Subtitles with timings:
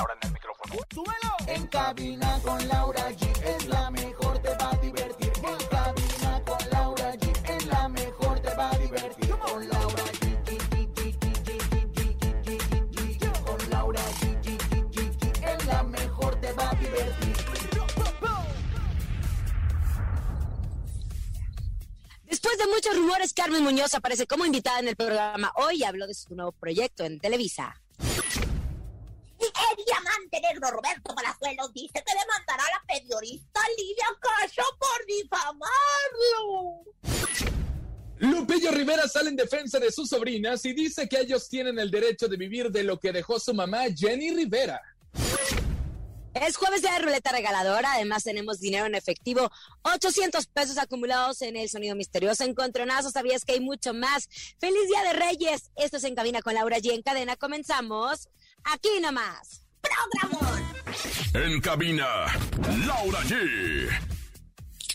[0.00, 0.74] Laura en el micrófono.
[1.46, 5.30] En cabina con Laura G es la mejor, te va a divertir.
[5.36, 9.30] En cabina con Laura G es la mejor, te va a divertir.
[9.36, 10.38] Con Laura G.
[13.44, 14.48] Con Laura G.
[15.44, 17.36] Es la mejor, te va a divertir.
[22.24, 25.52] Después de muchos rumores, Carmen Muñoz aparece como invitada en el programa.
[25.56, 27.78] Hoy y habló de su nuevo proyecto en Televisa.
[29.70, 36.84] El diamante negro Roberto Palazuelos dice que demandará a la periodista Lidia Cacho por difamarlo.
[38.18, 42.28] Lupillo Rivera sale en defensa de sus sobrinas y dice que ellos tienen el derecho
[42.28, 44.80] de vivir de lo que dejó su mamá Jenny Rivera.
[46.34, 49.50] Es jueves de ruleta regaladora, además tenemos dinero en efectivo,
[49.82, 54.28] 800 pesos acumulados en el sonido misterioso, encontronazo, sabías que hay mucho más.
[54.58, 55.72] ¡Feliz Día de Reyes!
[55.74, 56.92] Esto es En Cabina con Laura G.
[56.92, 58.28] En cadena comenzamos
[58.64, 59.62] aquí nomás.
[59.80, 60.64] ¡Programón!
[61.34, 62.26] En cabina,
[62.86, 64.09] Laura G.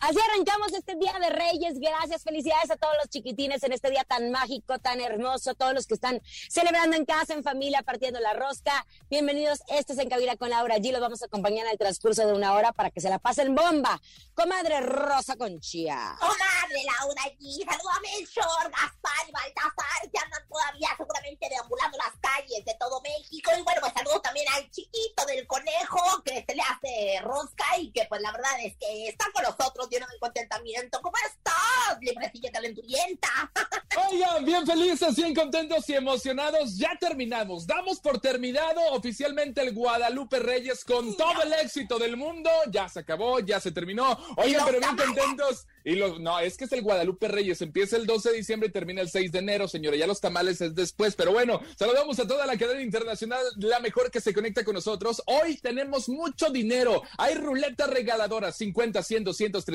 [0.02, 1.80] Así arrancamos este Día de Reyes.
[1.80, 5.88] Gracias, felicidades a todos los chiquitines en este día tan mágico, tan hermoso, todos los
[5.88, 8.86] que están celebrando en casa, en familia, partiendo la rosca.
[9.10, 10.92] Bienvenidos, esto es En con Laura G.
[10.92, 13.56] Los vamos a acompañar en el transcurso de una hora para que se la pasen
[13.56, 14.02] bomba.
[14.34, 16.16] Comadre Rosa Conchía.
[16.20, 22.14] Comadre Laura G, saludo a Melchor, Gaspar y Baltasar, que andan todavía seguramente deambulando las
[22.20, 23.52] calles de todo México.
[23.58, 27.92] Y bueno, pues saludo también al chiquito del conejo, que se le hace rosca y
[27.92, 31.00] que pues la verdad es que está con nosotros lleno de contentamiento.
[31.02, 33.52] ¿Cómo estás, librecilla calenturienta?
[34.12, 36.78] Oigan, bien felices, bien contentos y emocionados.
[36.78, 37.66] Ya terminamos.
[37.66, 42.50] Damos por terminado oficialmente el Guadalupe Reyes con todo el éxito del mundo.
[42.72, 44.18] Ya se acabó, ya se terminó.
[44.38, 45.68] Oigan, pero bien contentos.
[45.84, 47.62] Y los, no, es que es el Guadalupe Reyes.
[47.62, 49.96] Empieza el 12 de diciembre y termina el 6 de enero, señora.
[49.96, 51.16] Ya los tamales es después.
[51.16, 55.22] Pero bueno, saludamos a toda la cadena internacional, la mejor que se conecta con nosotros.
[55.28, 57.04] Hoy tenemos mucho dinero.
[57.18, 59.75] Hay ruleta regaladora, 50, 100, 200, 300.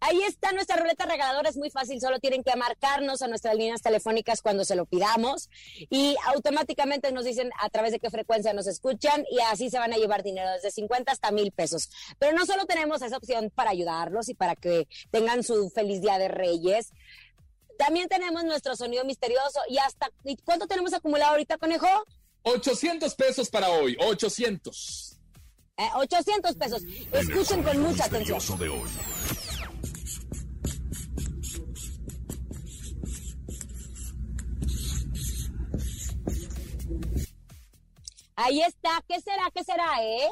[0.00, 3.82] Ahí está nuestra ruleta regaladora, es muy fácil, solo tienen que marcarnos a nuestras líneas
[3.82, 5.50] telefónicas cuando se lo pidamos
[5.90, 9.92] y automáticamente nos dicen a través de qué frecuencia nos escuchan y así se van
[9.92, 11.90] a llevar dinero desde 50 hasta mil pesos.
[12.18, 16.18] Pero no solo tenemos esa opción para ayudarlos y para que tengan su feliz día
[16.18, 16.92] de Reyes,
[17.76, 21.88] también tenemos nuestro sonido misterioso y hasta, ¿y ¿cuánto tenemos acumulado ahorita, conejo?
[22.42, 25.18] 800 pesos para hoy, 800.
[25.76, 26.82] Eh, 800 pesos.
[27.12, 28.38] Escuchen con mucha atención.
[28.38, 29.49] Misterioso de hoy.
[38.42, 39.50] Ahí está, ¿qué será?
[39.54, 40.28] ¿Qué será, eh?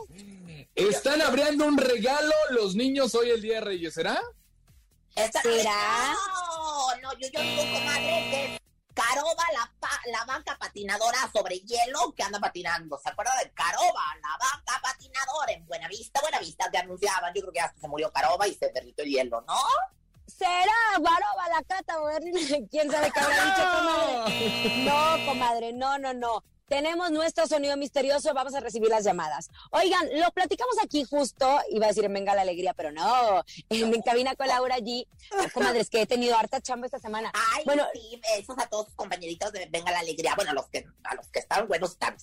[0.74, 4.18] Están abriendo un regalo los niños hoy el Día de Reyes, ¿será?
[5.14, 6.14] ¿Será?
[6.14, 8.60] No, no, yo, yo digo, comadre, que es
[8.94, 9.70] Caroba, la,
[10.10, 12.98] la banca patinadora sobre hielo que anda patinando.
[12.98, 16.20] ¿Se acuerda de Caroba, la banca patinadora en Buenavista?
[16.22, 19.42] Buenavista que anunciaban, yo creo que hasta se murió Caroba y se derritió el hielo,
[19.42, 19.58] ¿no?
[20.26, 21.96] ¿Será Baroba la cata?
[22.70, 24.84] ¿Quién sabe qué habrá dicho, comadre?
[24.84, 26.42] No, comadre, no, no, no.
[26.68, 29.48] Tenemos nuestro sonido misterioso, vamos a recibir las llamadas.
[29.70, 34.02] Oigan, lo platicamos aquí justo, iba a decir en Venga la Alegría, pero no, en,
[34.02, 35.08] cabina con Laura allí.
[35.54, 37.32] Comadre, es que he tenido harta chamba esta semana.
[37.54, 40.34] Ay, Bueno, sí, besos a todos sus compañeritos de Venga la Alegría.
[40.36, 42.16] Bueno, a los que, a los que están buenos están.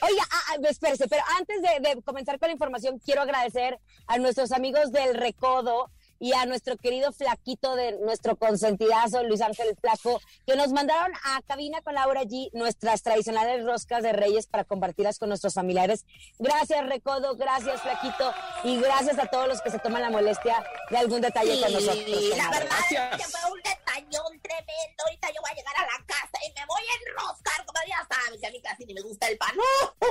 [0.00, 4.18] Oiga, ah, ah, espérese, pero antes de, de comenzar con la información, quiero agradecer a
[4.18, 5.90] nuestros amigos del Recodo
[6.22, 11.42] y a nuestro querido flaquito de nuestro consentidazo, Luis Ángel Flaco, que nos mandaron a
[11.42, 16.06] cabina con Laura G nuestras tradicionales roscas de reyes para compartirlas con nuestros familiares.
[16.38, 18.32] Gracias, Recodo, gracias, Flaquito,
[18.62, 22.04] y gracias a todos los que se toman la molestia de algún detalle con nosotros.
[22.06, 25.02] Sí, la verdad es que fue un detallón tremendo.
[25.04, 28.06] Ahorita yo voy a llegar a la casa y me voy a enroscar, como ya
[28.08, 29.56] sabes, a mí casi ni me gusta el pan.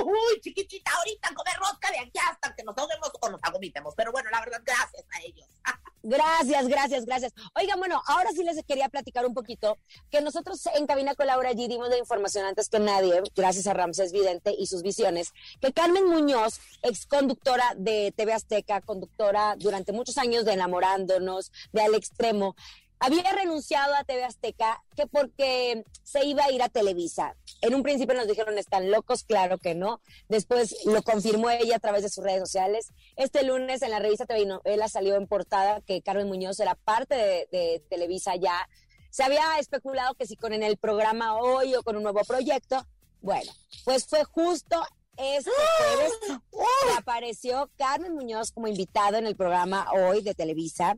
[0.04, 3.94] Uy, chiquitita, ahorita comer rosca de aquí hasta que nos ahoguemos o nos vomitemos.
[3.96, 5.48] Pero bueno, la verdad, gracias a ellos.
[6.02, 7.32] Gracias, gracias, gracias.
[7.54, 9.78] Oigan, bueno, ahora sí les quería platicar un poquito
[10.10, 14.12] que nosotros en Cabina con allí dimos la información antes que nadie, gracias a Ramses
[14.12, 20.18] Vidente y sus visiones, que Carmen Muñoz, ex conductora de TV Azteca, conductora durante muchos
[20.18, 22.56] años de Enamorándonos, de Al Extremo,
[23.02, 27.34] había renunciado a TV Azteca que porque se iba a ir a Televisa.
[27.60, 30.00] En un principio nos dijeron, están locos, claro que no.
[30.28, 32.92] Después lo confirmó ella a través de sus redes sociales.
[33.16, 37.16] Este lunes en la revista TV Novela salió en portada que Carmen Muñoz era parte
[37.16, 38.68] de, de Televisa ya.
[39.10, 42.86] Se había especulado que si con en el programa hoy o con un nuevo proyecto.
[43.20, 43.50] Bueno,
[43.84, 44.80] pues fue justo
[45.16, 46.12] este jueves
[46.52, 50.96] que apareció Carmen Muñoz como invitada en el programa hoy de Televisa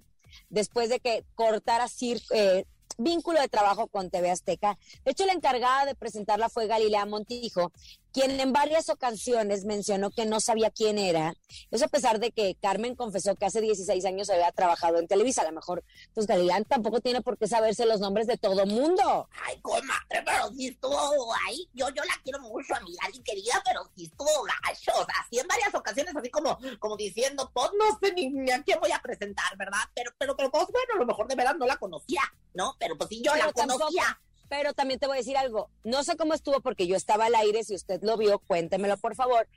[0.48, 1.86] después de que cortara
[2.30, 2.64] eh,
[2.98, 4.78] vínculo de trabajo con TV Azteca.
[5.04, 7.72] De hecho, la encargada de presentarla fue Galilea Montijo,
[8.14, 11.34] quien en varias ocasiones mencionó que no sabía quién era.
[11.72, 15.42] Eso a pesar de que Carmen confesó que hace 16 años había trabajado en Televisa.
[15.42, 15.82] A lo mejor,
[16.14, 19.28] pues Galilea tampoco tiene por qué saberse los nombres de todo mundo.
[19.44, 21.68] Ay, comadre, pero si estuvo ahí.
[21.72, 24.92] Yo, yo la quiero mucho a mi Gali querida, pero si estuvo gacho.
[24.94, 28.62] O sea, así en varias ocasiones, así como, como diciendo, pues no sé ni, a
[28.62, 29.80] quién voy a presentar, ¿verdad?
[29.92, 32.22] Pero, pero, pero, pues bueno, a lo mejor de verdad no la conocía,
[32.54, 32.76] ¿no?
[32.78, 34.20] Pero pues sí, yo la conocía.
[34.48, 37.34] Pero también te voy a decir algo, no sé cómo estuvo porque yo estaba al
[37.34, 39.48] aire, si usted lo vio, cuéntemelo por favor.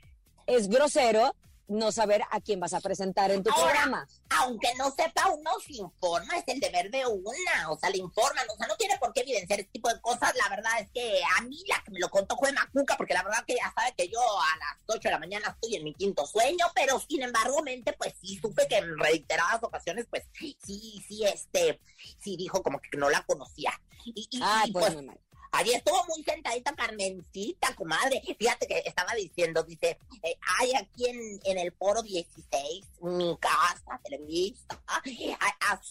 [0.46, 1.34] Es grosero
[1.68, 4.08] no saber a quién vas a presentar en tu programa.
[4.30, 8.46] Aunque no sepa, uno se informa, es el deber de una, o sea, le informan,
[8.50, 10.32] o sea, no tiene por qué evidenciar este tipo de cosas.
[10.36, 13.22] La verdad es que a mí la que me lo contó fue Macuca, porque la
[13.22, 15.94] verdad que ya sabe que yo a las 8 de la mañana estoy en mi
[15.94, 20.56] quinto sueño, pero sin embargo, mente, pues sí supe que en reiteradas ocasiones, pues sí,
[20.64, 21.80] sí, este,
[22.18, 23.72] sí dijo como que no la conocía.
[24.04, 25.06] Y, y, pues, pues
[25.52, 28.22] Allí estuvo muy sentadita Carmencita, comadre.
[28.38, 34.00] Fíjate que estaba diciendo, dice, eh, hay aquí en, en, el foro 16, mi casa,
[34.04, 34.78] Televisa,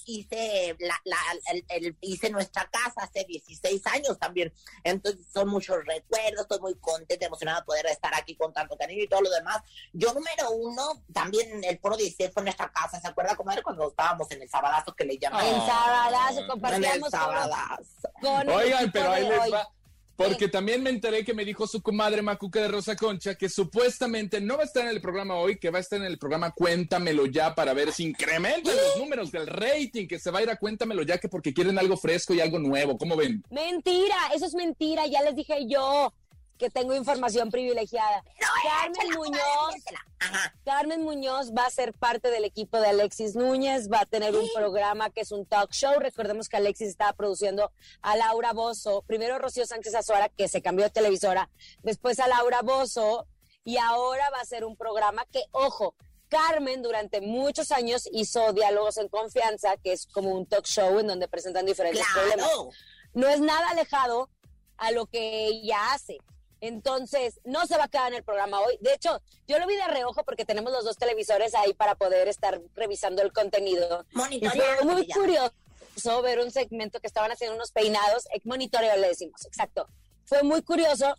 [0.05, 1.17] hice, la, la,
[1.69, 4.53] el, hice nuestra casa hace 16 años también.
[4.83, 9.03] Entonces son muchos recuerdos, estoy muy contenta, emocionada de poder estar aquí con tanto cariño
[9.03, 9.61] y todo lo demás.
[9.93, 14.29] Yo número uno, también el foro 16 fue nuestra casa, ¿se acuerda, comadre, cuando estábamos
[14.31, 15.47] en el sabadazo que le llamamos?
[15.47, 16.97] En sabadazo, compartíamos.
[16.97, 17.83] En el sabadazo.
[18.53, 19.46] Oigan, pero ahí les
[20.17, 24.41] porque también me enteré que me dijo su comadre Macuca de Rosa Concha que supuestamente
[24.41, 26.51] no va a estar en el programa hoy, que va a estar en el programa
[26.51, 30.49] Cuéntamelo ya para ver si incrementan los números del rating, que se va a ir
[30.49, 32.97] a Cuéntamelo ya que porque quieren algo fresco y algo nuevo.
[32.97, 33.43] ¿Cómo ven?
[33.51, 36.11] Mentira, eso es mentira, ya les dije yo
[36.57, 38.23] que tengo información privilegiada.
[38.63, 39.75] Carmen Muñoz,
[40.65, 44.47] Carmen Muñoz va a ser parte del equipo de Alexis Núñez, va a tener un
[44.53, 45.99] programa que es un talk show.
[45.99, 47.71] Recordemos que Alexis estaba produciendo
[48.01, 51.49] a Laura Bozo, primero Rocío Sánchez Azuara, que se cambió de televisora,
[51.83, 53.27] después a Laura Bozo,
[53.63, 55.95] y ahora va a ser un programa que, ojo,
[56.29, 61.07] Carmen durante muchos años hizo Diálogos en Confianza, que es como un talk show en
[61.07, 62.49] donde presentan diferentes problemas.
[63.13, 64.29] No es nada alejado
[64.77, 66.17] a lo que ella hace.
[66.61, 68.77] Entonces, no se va a quedar en el programa hoy.
[68.81, 72.27] De hecho, yo lo vi de reojo porque tenemos los dos televisores ahí para poder
[72.27, 74.05] estar revisando el contenido.
[74.11, 75.51] Fue muy curioso
[76.21, 79.87] ver un segmento que estaban haciendo unos peinados, eh, monitoreo le decimos, exacto.
[80.25, 81.15] Fue muy curioso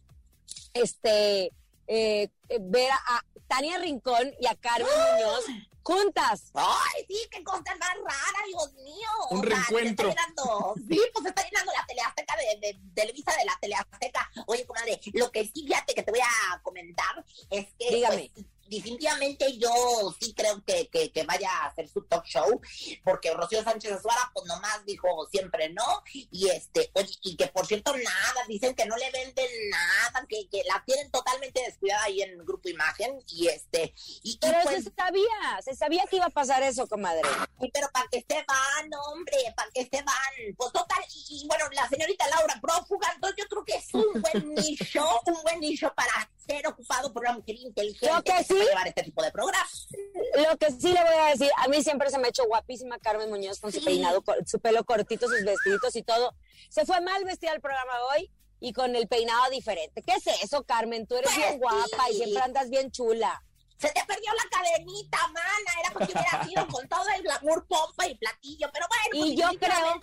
[0.72, 1.52] este
[1.86, 2.28] eh,
[2.60, 5.44] ver a, Tania Rincón y a Carmen Muñoz
[5.88, 6.50] juntas.
[6.52, 9.08] Ay, sí, qué cosa más rara, Dios mío.
[9.30, 10.12] Un reencuentro.
[10.88, 14.30] sí, pues está llenando la teleazteca de, de, Televisa de la teleazteca.
[14.46, 17.88] Oye, comadre, lo que sí, fíjate que te voy a comentar es que...
[17.90, 18.30] Dígame.
[18.34, 19.70] Pues, definitivamente yo
[20.20, 22.60] sí creo que, que, vaya a hacer su talk show,
[23.04, 26.90] porque Rocío Sánchez Azuara, pues nomás dijo siempre no, y este,
[27.22, 31.10] y que por cierto nada, dicen que no le venden nada, que, que la tienen
[31.10, 36.04] totalmente descuidada ahí en Grupo Imagen, y este, y, Pero pues, se sabía, se sabía
[36.06, 37.22] que iba a pasar eso, comadre.
[37.72, 41.88] Pero para que se van, hombre, para que se van, pues total, y, bueno, la
[41.88, 46.28] señorita Laura prófuga, entonces yo creo que es un buen nicho, un buen nicho para
[46.48, 48.12] ser ocupado por una mujer inteligente.
[48.12, 49.86] Lo que sí, llevar este tipo de programas.
[50.34, 52.98] Lo que sí le voy a decir, a mí siempre se me ha hecho guapísima
[52.98, 56.34] Carmen Muñoz con su peinado, su pelo cortito, sus vestiditos y todo.
[56.70, 60.02] Se fue mal vestida al programa hoy y con el peinado diferente.
[60.02, 61.06] ¿Qué es eso, Carmen?
[61.06, 63.42] Tú eres bien pues guapa y siempre andas bien chula.
[63.78, 65.80] Se te perdió la cadenita, mana.
[65.80, 68.68] Era porque hubiera sido con todo el glamour, pompa y platillo.
[68.72, 70.00] Pero bueno, y yo creo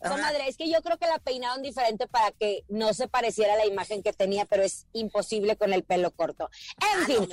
[0.00, 3.56] Comadre, es que yo creo que la peinaron diferente para que no se pareciera a
[3.56, 6.50] la imagen que tenía, pero es imposible con el pelo corto.
[6.94, 7.28] En fin,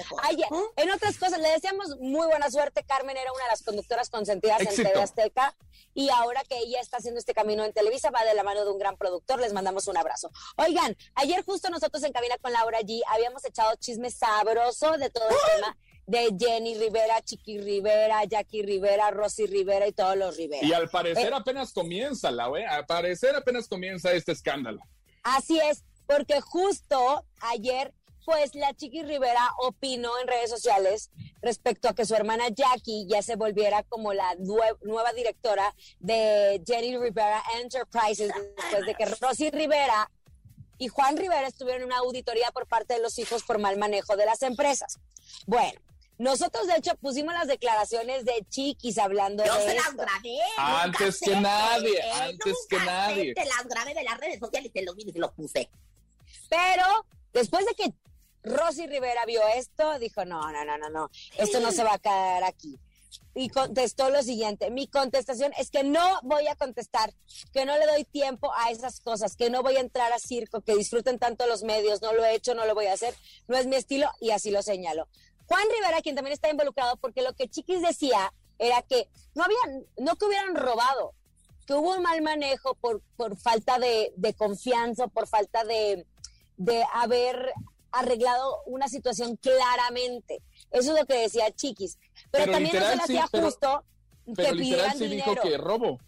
[0.76, 2.84] en otras cosas, le deseamos muy buena suerte.
[2.84, 5.56] Carmen era una de las conductoras consentidas en TV Azteca
[5.94, 8.72] y ahora que ella está haciendo este camino en Televisa, va de la mano de
[8.72, 9.40] un gran productor.
[9.40, 10.32] Les mandamos un abrazo.
[10.58, 15.30] Oigan, ayer justo nosotros en Cabina con Laura G habíamos echado chisme sabroso de todo
[15.30, 20.66] el tema de Jenny Rivera, Chiqui Rivera, Jackie Rivera, Rosy Rivera y todos los Rivera.
[20.66, 22.66] Y al parecer Eh, apenas comienza, la ¿eh?
[22.66, 24.80] Al parecer apenas comienza este escándalo.
[25.24, 27.92] Así es, porque justo ayer,
[28.24, 31.10] pues la Chiqui Rivera opinó en redes sociales
[31.42, 36.62] respecto a que su hermana Jackie ya se volviera como la nue- nueva directora de
[36.66, 40.10] Jenny Rivera Enterprises, después de que Rosy Rivera
[40.78, 44.16] y Juan Rivera estuvieron en una auditoría por parte de los hijos por mal manejo
[44.18, 45.00] de las empresas.
[45.48, 45.80] Bueno,
[46.18, 50.40] nosotros de hecho pusimos las declaraciones de Chiquis hablando Yo de se las grabé.
[50.58, 53.34] Antes que sé, nadie, eh, antes nunca que sé, nadie.
[53.34, 55.70] Te las grabé de las redes sociales, te los vi y te los puse.
[56.50, 57.94] Pero después de que
[58.44, 62.00] Rosy Rivera vio esto, dijo, no, no, no, no, no, esto no se va a
[62.00, 62.80] quedar aquí.
[63.34, 67.14] Y contestó lo siguiente, mi contestación es que no voy a contestar,
[67.52, 70.62] que no le doy tiempo a esas cosas, que no voy a entrar a circo,
[70.62, 73.14] que disfruten tanto los medios, no lo he hecho, no lo voy a hacer,
[73.48, 75.08] no es mi estilo y así lo señalo.
[75.48, 79.86] Juan Rivera, quien también está involucrado, porque lo que Chiquis decía era que no habían,
[79.98, 81.14] no que hubieran robado,
[81.68, 86.06] que hubo un mal manejo por, por falta de, de confianza, por falta de,
[86.58, 87.52] de haber
[87.92, 90.42] arreglado una situación claramente.
[90.72, 91.98] Eso es lo que decía Chiquis.
[92.32, 93.84] Pero, Pero también no se le hacía pero- justo
[94.26, 95.32] Pero que literal pidieran sí dinero.
[95.32, 96.00] dijo que robo.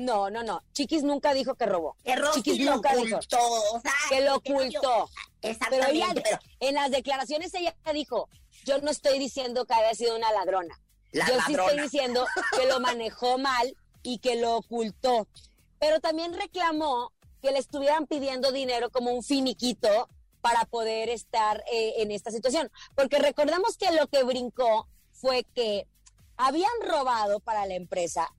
[0.00, 0.62] No, no, no.
[0.72, 1.94] Chiquis nunca dijo que robó.
[2.02, 3.38] Que Rosy Chiquis lo nunca dijo ocultó.
[3.74, 5.10] O sea, que lo ocultó.
[5.42, 8.30] Pero ella, pero, en las declaraciones ella dijo,
[8.64, 10.80] yo no estoy diciendo que haya sido una ladrona.
[11.12, 12.26] la yo sí estoy diciendo
[12.56, 15.28] que lo manejó mal y que lo ocultó.
[15.78, 20.08] Pero también reclamó que le estuvieran pidiendo dinero como un finiquito
[20.40, 22.70] para poder estar eh, en esta situación.
[22.94, 25.86] Porque recordemos que lo que brincó fue que
[26.38, 28.30] habían robado para la empresa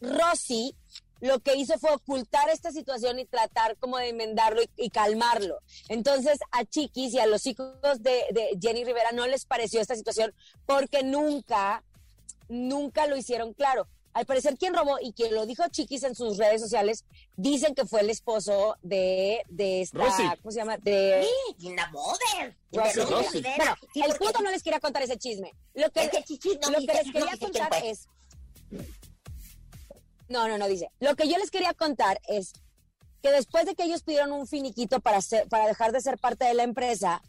[0.00, 0.74] Rosy
[1.20, 5.58] lo que hizo fue ocultar esta situación y tratar como de enmendarlo y, y calmarlo.
[5.88, 9.96] Entonces a Chiquis y a los hijos de, de Jenny Rivera no les pareció esta
[9.96, 10.34] situación
[10.66, 11.82] porque nunca,
[12.48, 13.88] nunca lo hicieron claro.
[14.12, 17.04] Al parecer quien robó y quien lo dijo Chiquis en sus redes sociales,
[17.36, 20.22] dicen que fue el esposo de, de esta, Rosy.
[20.40, 20.78] ¿cómo se llama?
[20.78, 21.26] De
[21.58, 22.56] Sí, the mother.
[22.70, 23.00] de Rosy.
[23.00, 23.42] Rosy.
[23.42, 25.52] Bueno, Sí, el punto no les quería contar ese chisme.
[25.74, 26.10] Lo que,
[26.62, 28.08] no lo les quería contar es.
[30.28, 30.90] No, no, no dice.
[31.00, 32.52] Lo que yo les quería contar es
[33.22, 36.54] que después de que ellos pidieron un finiquito para, para dejar de ser parte de
[36.54, 37.22] la empresa,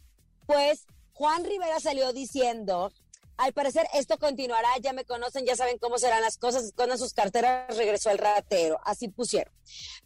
[0.46, 2.92] pues Juan Rivera salió diciendo.
[3.36, 7.14] Al parecer esto continuará, ya me conocen, ya saben cómo serán las cosas, escondan sus
[7.14, 9.52] carteras, regresó el ratero, así pusieron.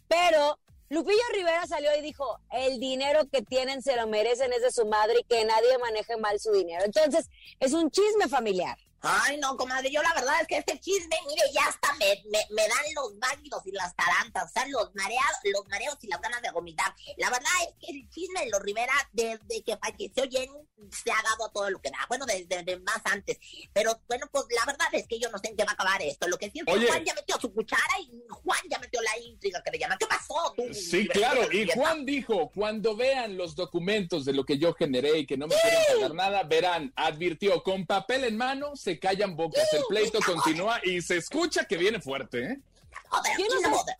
[0.07, 0.59] Pero
[0.89, 4.85] Lupillo Rivera salió y dijo, el dinero que tienen se lo merecen, es de su
[4.85, 6.83] madre y que nadie maneje mal su dinero.
[6.85, 7.27] Entonces,
[7.59, 8.77] es un chisme familiar.
[9.05, 12.39] Ay, no, comadre, yo la verdad es que este chisme, mire, ya hasta me, me,
[12.51, 16.21] me dan los válidos y las tarantas, o sea, los mareados, los mareos y las
[16.21, 16.95] ganas de vomitar.
[17.17, 21.21] La verdad es que el chisme de los Rivera, desde que falleció Jenny, se ha
[21.21, 21.97] dado todo lo que da.
[22.07, 23.39] Bueno, desde, desde más antes.
[23.73, 26.01] Pero bueno, pues la verdad es que yo no sé en qué va a acabar
[26.01, 26.27] esto.
[26.27, 26.87] Lo que sí es que.
[26.87, 29.97] Juan ya metió su cuchara y Juan ya metió la intriga que le llaman.
[29.97, 30.73] ¿Qué pasó tú?
[30.73, 31.51] Sí, claro.
[31.51, 31.69] Y.
[31.71, 35.55] Juan dijo, cuando vean los documentos de lo que yo generé y que no me
[35.55, 39.71] quieren pagar nada, verán, advirtió, con papel en mano se callan bocas.
[39.73, 42.59] El pleito continúa y se escucha que viene fuerte, ¿eh?
[43.39, 43.69] Yo no sé.
[43.69, 43.95] mother.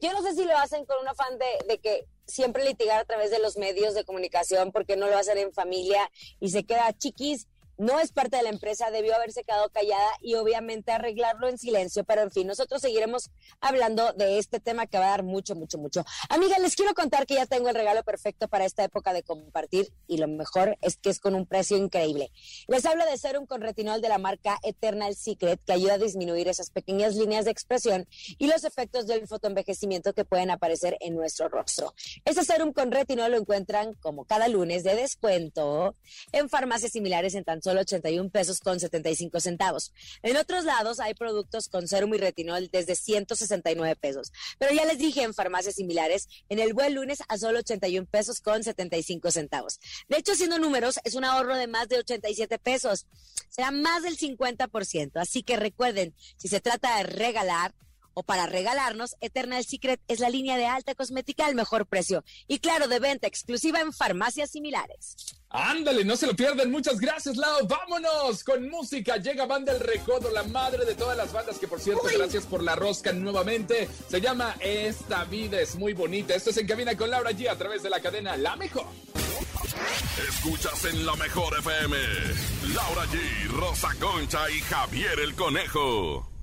[0.00, 3.04] Yo no sé si lo hacen con un afán de, de que siempre litigar a
[3.04, 6.92] través de los medios de comunicación, porque no lo hacen en familia y se queda
[6.92, 7.46] chiquis.
[7.78, 12.04] No es parte de la empresa, debió haberse quedado callada y obviamente arreglarlo en silencio,
[12.04, 13.30] pero en fin, nosotros seguiremos
[13.60, 16.04] hablando de este tema que va a dar mucho, mucho, mucho.
[16.30, 19.92] Amiga, les quiero contar que ya tengo el regalo perfecto para esta época de compartir
[20.06, 22.30] y lo mejor es que es con un precio increíble.
[22.66, 26.48] Les hablo de serum con retinol de la marca Eternal Secret que ayuda a disminuir
[26.48, 31.48] esas pequeñas líneas de expresión y los efectos del fotoenvejecimiento que pueden aparecer en nuestro
[31.48, 31.94] rostro.
[32.24, 35.94] Este serum con retinol lo encuentran como cada lunes de descuento
[36.32, 39.92] en farmacias similares en tan solo 81 pesos con 75 centavos.
[40.22, 44.32] En otros lados hay productos con serum y retinol desde 169 pesos.
[44.58, 48.40] Pero ya les dije en farmacias similares, en el buen lunes a solo 81 pesos
[48.40, 49.80] con 75 centavos.
[50.08, 53.06] De hecho, haciendo números, es un ahorro de más de 87 pesos.
[53.48, 55.10] Será más del 50%.
[55.16, 57.74] Así que recuerden, si se trata de regalar,
[58.18, 62.24] o para regalarnos, Eternal Secret es la línea de alta cosmética al mejor precio.
[62.48, 65.16] Y claro, de venta exclusiva en farmacias similares.
[65.50, 66.70] Ándale, no se lo pierdan.
[66.70, 67.66] Muchas gracias, Lau.
[67.66, 69.16] Vámonos con música.
[69.16, 72.62] Llega Banda El Recodo, la madre de todas las bandas, que por cierto, gracias por
[72.62, 73.88] la rosca nuevamente.
[74.08, 76.34] Se llama Esta vida es muy bonita.
[76.34, 78.86] Esto es En Cabina con Laura G a través de la cadena La Mejor.
[80.28, 81.96] Escuchas en la mejor FM.
[82.74, 86.35] Laura G, Rosa Concha y Javier el Conejo.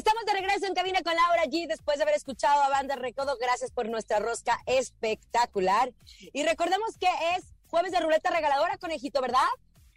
[0.00, 3.36] Estamos de regreso en cabina con Laura G después de haber escuchado a Banda Recodo.
[3.38, 5.92] Gracias por nuestra rosca espectacular.
[6.32, 9.44] Y recordemos que es jueves de ruleta regaladora, conejito, ¿verdad?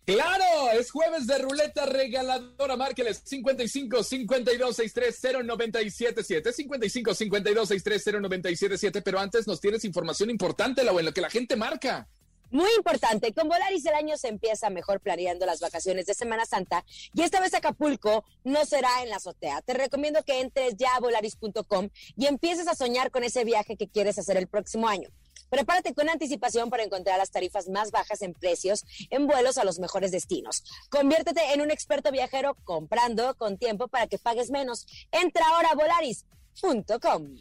[0.03, 2.75] Claro, es jueves de ruleta regaladora.
[2.75, 10.83] Márqueles 55 52 63 0977 55 52 63 0977 Pero antes nos tienes información importante,
[10.83, 12.09] lo en lo que la gente marca.
[12.53, 16.85] Muy importante, con Volaris el año se empieza mejor planeando las vacaciones de Semana Santa
[17.15, 19.63] y esta vez Acapulco no será en la azotea.
[19.63, 23.87] Te recomiendo que entres ya a volaris.com y empieces a soñar con ese viaje que
[23.87, 25.09] quieres hacer el próximo año.
[25.49, 29.79] Prepárate con anticipación para encontrar las tarifas más bajas en precios en vuelos a los
[29.79, 30.63] mejores destinos.
[30.91, 34.85] Conviértete en un experto viajero comprando con tiempo para que pagues menos.
[35.11, 37.35] Entra ahora a volaris.com.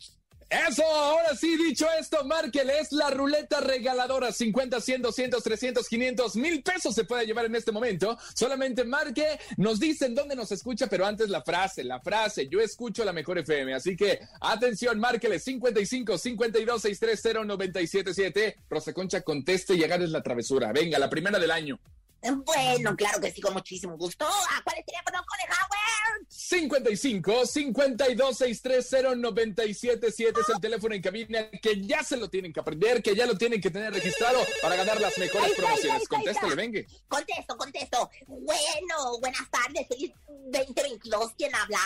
[0.52, 6.36] Eso, ahora sí, dicho esto, márquele, es la ruleta regaladora, 50, 100, 200, 300, 500,
[6.36, 8.18] mil pesos se puede llevar en este momento.
[8.34, 13.02] Solamente marque, nos dicen dónde nos escucha, pero antes la frase, la frase, yo escucho
[13.02, 18.56] la mejor FM, así que atención, márquele, 55, 52, 630, 977.
[18.68, 20.70] Rosa Concha, conteste y hagas la travesura.
[20.72, 21.80] Venga, la primera del año.
[22.22, 24.24] Bueno, claro que sí, con muchísimo gusto.
[24.26, 26.26] ¿A cuál es el teléfono, Howard?
[26.28, 32.60] 55 52 630 977 es el teléfono en cabina que ya se lo tienen que
[32.60, 36.02] aprender, que ya lo tienen que tener registrado para ganar las mejores promociones.
[36.02, 36.80] está, ahí Contéstale, venga.
[37.08, 38.10] Contesto, contesto.
[38.26, 41.32] Bueno, buenas tardes, feliz 2022.
[41.36, 41.80] ¿Quién habla?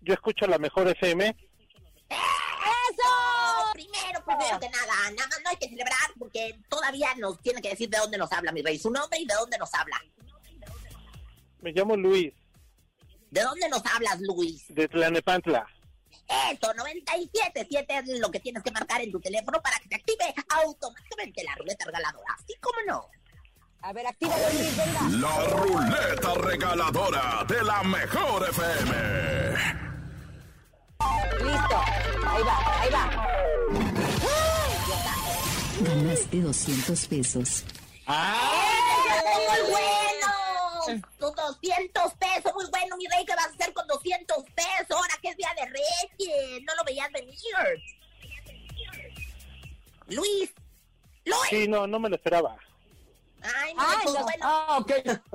[0.00, 1.36] Yo escucho la mejor FM.
[2.12, 3.72] ¡Eso!
[3.72, 7.70] Primero, primero que nada, nada más no hay que celebrar porque todavía nos tiene que
[7.70, 10.00] decir de dónde nos habla mi rey, su nombre y de dónde nos habla.
[11.60, 12.32] Me llamo Luis,
[13.30, 14.64] ¿De dónde nos hablas, Luis?
[14.68, 15.66] de Tlanepantla.
[16.50, 20.34] Eso, 97.7 es lo que tienes que marcar en tu teléfono para que te active
[20.50, 22.36] automáticamente la ruleta regaladora.
[22.46, 23.08] ¿Sí, cómo no?
[23.80, 25.08] A ver, actívalo, Luis, venga.
[25.18, 29.81] La ruleta regaladora de la mejor FM.
[31.42, 31.76] Listo.
[32.26, 33.04] Ahí va, ahí va.
[35.80, 37.64] Ganaste 200 pesos.
[38.06, 41.02] ¡Muy bueno!
[41.18, 44.90] Tus 200 pesos, muy bueno, mi rey, ¿qué vas a hacer con 200 pesos?
[44.90, 47.36] Ahora que es Día de Reyes, no lo veías venir.
[50.08, 50.52] Luis,
[51.24, 51.48] Luis.
[51.48, 52.56] Sí, no, no me lo esperaba.
[53.42, 54.22] Ay, no, pues, no.
[54.22, 54.42] bueno.
[54.42, 54.92] Ah, ok.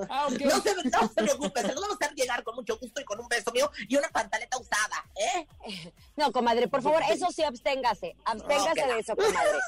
[0.09, 0.39] Ah, ok.
[0.41, 3.03] No se, no se preocupe, se lo vamos a hacer llegar con mucho gusto y
[3.03, 5.47] con un beso mío y una pantaleta usada, ¿eh?
[6.15, 8.15] No, comadre, por favor, eso sí, absténgase.
[8.25, 9.59] Absténgase de eso, comadre.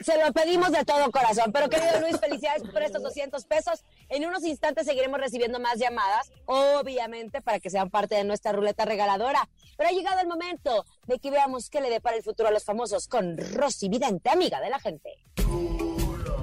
[0.00, 1.52] Se lo pedimos de todo corazón.
[1.52, 3.82] Pero, querido Luis, felicidades por estos 200 pesos.
[4.08, 8.84] En unos instantes seguiremos recibiendo más llamadas, obviamente, para que sean parte de nuestra ruleta
[8.84, 9.48] regaladora.
[9.76, 12.64] Pero ha llegado el momento de que veamos qué le depara el futuro a los
[12.64, 15.18] famosos con Rosy Vidente, amiga de la gente.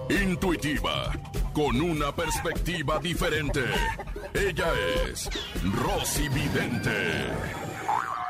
[0.09, 1.11] Intuitiva,
[1.53, 3.61] con una perspectiva diferente.
[4.33, 4.67] Ella
[5.07, 5.29] es
[5.81, 7.27] Rosy Vidente.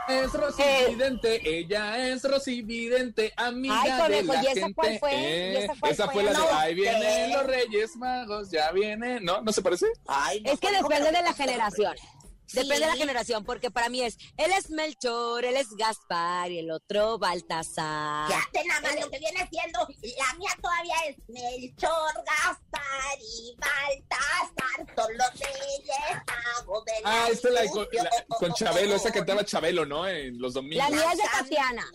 [0.08, 0.86] Es Rosy Eh.
[0.90, 4.74] Vidente, ella es Rosy Vidente, amiga Ay, conejo, de la ¿y esa gente.
[4.76, 5.12] cuál fue?
[5.14, 6.14] Eh, ¿Y esa cuál esa fue?
[6.14, 9.24] fue la de No Ahí vienen los Reyes Magos, ya vienen.
[9.24, 9.42] ¿No?
[9.42, 9.88] ¿No se parece?
[10.08, 11.34] Ay, no, Es que depende de la
[12.52, 16.60] Depende de la generación, porque para mí es, él es Melchor, él es Gaspar y
[16.60, 18.30] el otro Baltasar.
[18.30, 23.56] Ya te nada más lo que viene siendo, la mía todavía es Melchor, Gaspar y
[23.58, 28.54] Baltasar, son los reyes magos de la Ah, esta es la de con, la- con
[28.54, 30.08] Chabelo, esa cantaba Chabelo, ¿no?
[30.08, 30.90] En los domingos.
[30.90, 31.86] La mía es de Tatiana.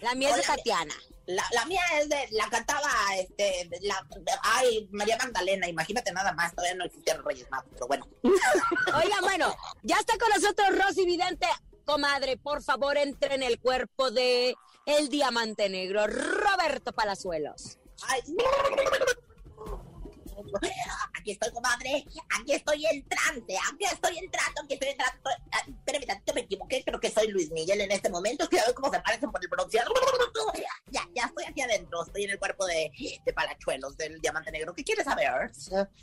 [0.00, 0.94] La mía es de Hola, Tatiana.
[1.26, 4.06] La, la mía es de, la cantaba, este, la,
[4.42, 8.08] ay, María Magdalena, imagínate nada más, todavía no existían Reyes Magos, pero bueno.
[8.22, 11.46] Oiga, bueno, ya está con nosotros Rosy Vidente.
[11.84, 17.78] Comadre, por favor, entre en el cuerpo de el diamante negro, Roberto Palazuelos.
[18.02, 18.22] Ay.
[21.14, 22.04] Aquí estoy, comadre.
[22.38, 23.56] Aquí estoy entrante.
[23.72, 24.62] Aquí estoy entrando.
[24.62, 25.30] Aquí estoy entrando.
[25.52, 26.82] Ah, Espérame, tantito, me equivoqué.
[26.84, 28.48] Creo que soy Luis Miguel en este momento.
[28.48, 29.92] Que ya ves cómo se parecen por el bronceado.
[30.90, 32.04] Ya, ya estoy aquí adentro.
[32.04, 32.92] Estoy en el cuerpo de,
[33.24, 34.74] de Palachuelos del Diamante Negro.
[34.74, 35.50] ¿Qué quieres saber?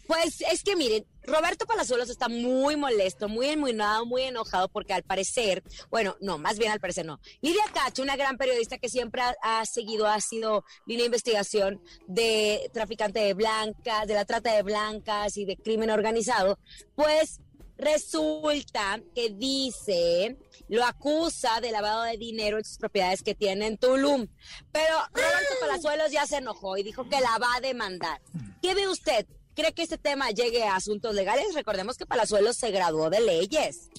[0.08, 5.04] Pues es que miren, Roberto Palazuelos está muy molesto, muy enmuinado, muy enojado porque al
[5.04, 7.20] parecer, bueno, no, más bien al parecer no.
[7.42, 11.82] Lidia Cacho, una gran periodista que siempre ha, ha seguido, ha sido línea de investigación
[12.08, 16.58] de traficante de blancas, de la trata de blancas y de crimen organizado,
[16.96, 17.40] pues
[17.78, 20.38] resulta que dice,
[20.70, 24.28] lo acusa de lavado de dinero en sus propiedades que tiene en Tulum.
[24.72, 28.22] Pero Roberto Palazuelos ya se enojó y dijo que la va a demandar.
[28.60, 29.28] ¿Qué ve usted?
[29.54, 31.54] ¿Cree que este tema llegue a asuntos legales?
[31.54, 33.92] Recordemos que Palazuelos se graduó de leyes.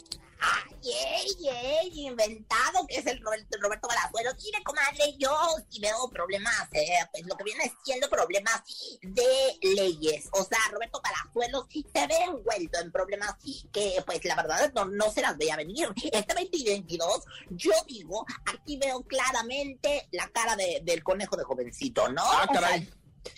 [0.46, 4.35] Ay, ey, ey, inventado que es el Roberto, Roberto Palazuelos.
[4.44, 5.30] Mire, comadre, yo
[5.70, 8.62] sí veo problemas, eh, pues lo que viene siendo problemas
[9.00, 10.28] de leyes.
[10.33, 13.35] O sea, Roberto Palazuelos se ve envuelto en problemas
[13.72, 15.88] que, pues, la verdad no, no se las veía venir.
[16.12, 22.22] Este 2022, yo digo, aquí veo claramente la cara de- del conejo de jovencito, ¿no?
[22.22, 22.90] Ah, O sea, caray.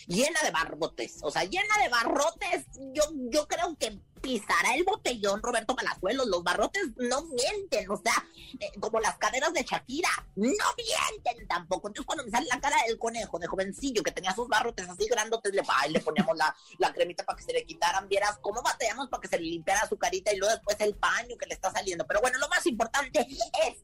[0.09, 2.65] llena de barrotes, o sea, llena de barrotes.
[2.93, 6.27] Yo, yo creo que pisará el botellón Roberto Palazuelos.
[6.27, 8.27] Los barrotes no mienten, o sea,
[8.59, 11.87] eh, como las caderas de Shakira, no mienten tampoco.
[11.87, 15.07] Entonces, cuando me sale la cara del conejo, de jovencillo, que tenía sus barrotes así
[15.07, 18.09] grandotes, le, ay, le poníamos la, la cremita para que se le quitaran.
[18.09, 21.37] Vieras cómo batallamos para que se le limpiara su carita y luego después el paño
[21.39, 22.05] que le está saliendo.
[22.05, 23.77] Pero bueno, lo más importante es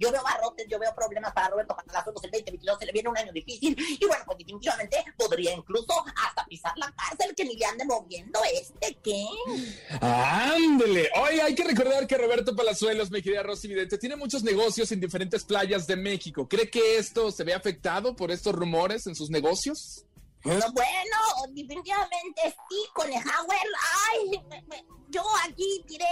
[0.00, 3.18] yo veo barrotes, yo veo problemas para Roberto Palazuelos el 2022, se le viene un
[3.18, 5.92] año difícil y bueno, pues definitivamente podría incluso
[6.26, 9.26] hasta pisar la cárcel que ni le ande moviendo este, ¿qué?
[10.00, 11.10] Ándele.
[11.16, 15.00] Hoy hay que recordar que Roberto Palazuelos, mi querida Rosy Vidente, tiene muchos negocios en
[15.00, 16.48] diferentes playas de México.
[16.48, 20.06] ¿Cree que esto se ve afectado por estos rumores en sus negocios?
[20.44, 21.16] No, bueno,
[21.50, 23.66] definitivamente sí, Conejauer.
[24.10, 24.42] Ay,
[25.08, 26.06] yo aquí tiré,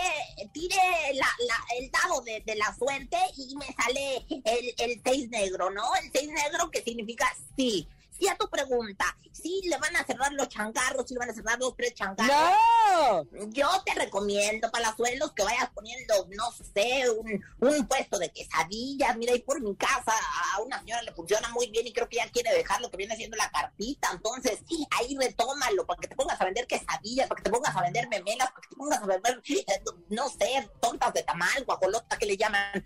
[0.53, 0.77] tiré
[1.11, 5.95] el dado de, la suerte y me sale el, el seis negro, ¿no?
[5.97, 7.89] El seis negro que significa sí
[8.19, 11.35] y a tu pregunta, si le van a cerrar los changarros, si le van a
[11.35, 12.29] cerrar los tres changarros.
[12.29, 13.25] ¡No!
[13.51, 19.17] Yo te recomiendo, Palazuelos, que vayas poniendo, no sé, un, puesto de quesadillas.
[19.17, 20.13] Mira, ahí por mi casa
[20.55, 22.97] a una señora le funciona muy bien y creo que ya quiere dejar lo que
[22.97, 24.11] viene siendo la carpita.
[24.13, 27.83] Entonces, ahí retómalo para que te pongas a vender quesadillas, para que te pongas a
[27.83, 32.19] vender memelas, para que te pongas a vender, eh, no sé, tortas de tamal, guajolota
[32.19, 32.85] que le llaman.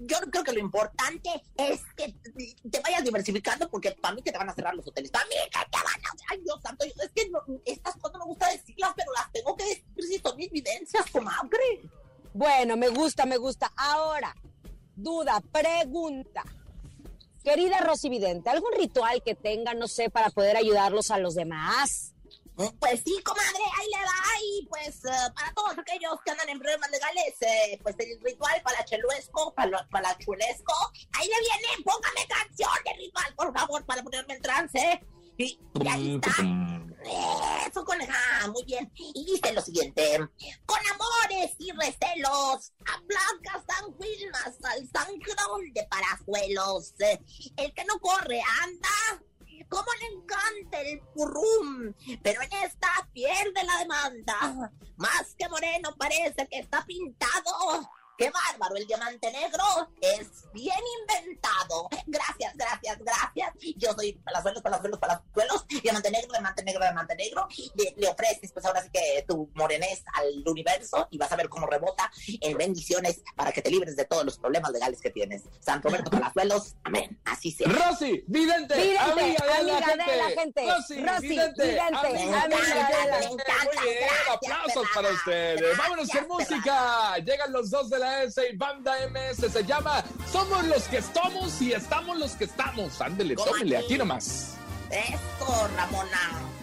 [0.00, 2.14] Yo creo que lo importante es que
[2.70, 5.10] te vayas diversificando porque para mí que te van a cerrar los hoteles.
[5.10, 6.08] También, que van a...
[6.30, 7.30] Ay, Dios santo, es que
[7.64, 11.10] estas cosas no me gusta decirlas, pero las tengo que decir si son mis vivencias,
[11.10, 11.88] comadre.
[12.34, 13.72] Bueno, me gusta, me gusta.
[13.76, 14.34] Ahora,
[14.94, 16.44] duda, pregunta.
[17.42, 22.14] Querida Rosy Vidente, ¿algún ritual que tenga, no sé, para poder ayudarlos a los demás?
[22.80, 24.22] Pues sí, comadre, ahí le va.
[24.42, 28.60] Y pues eh, para todos aquellos que andan en problemas legales, eh, pues el ritual
[28.62, 30.74] para cheluesco, para, para chulesco.
[31.12, 35.00] Ahí le viene, póngame canción de ritual, por favor, para ponerme en trance.
[35.36, 35.56] Y,
[35.88, 36.32] ahí está.
[37.68, 38.90] Eso, coneja, muy bien.
[38.96, 40.18] Y dice lo siguiente:
[40.66, 46.94] Con amores y recelos, aplaca San Wilmas al sangrón de parazuelos.
[47.56, 49.22] El que no corre anda
[49.68, 54.72] cómo le encanta el purrum, pero en esta pierde la demanda.
[54.96, 58.74] Más que moreno parece que está pintado ¡Qué bárbaro!
[58.74, 59.62] El diamante negro
[60.00, 61.88] es bien inventado.
[62.04, 63.54] Gracias, gracias, gracias.
[63.76, 65.64] Yo soy palazuelos, palazuelos, palazuelos.
[65.68, 67.46] Diamante negro, diamante negro, diamante negro.
[67.76, 71.48] Le, le, ofreces, pues ahora sí que tu morenés al universo y vas a ver
[71.48, 75.44] cómo rebota en bendiciones para que te libres de todos los problemas legales que tienes.
[75.60, 77.20] San Roberto Palazuelos, amén.
[77.24, 77.68] Así sea.
[77.68, 80.10] Rosy, vidente, vidente amiga, de, la gente.
[80.10, 80.70] de la gente.
[80.72, 83.44] Rosy, Rosy vidente, vidente amiga, amiga de la gente.
[83.64, 85.78] Muy bien, aplausos para ustedes.
[85.78, 87.16] Vámonos con música.
[87.18, 88.07] Llegan los dos de la
[88.50, 89.52] y Banda MS.
[89.52, 93.00] Se llama Somos los que estamos y estamos los que estamos.
[93.00, 94.56] Ándele, tómele, aquí nomás.
[94.90, 96.58] Eso, Ramona.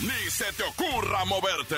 [0.00, 1.76] Ni se te ocurra moverte.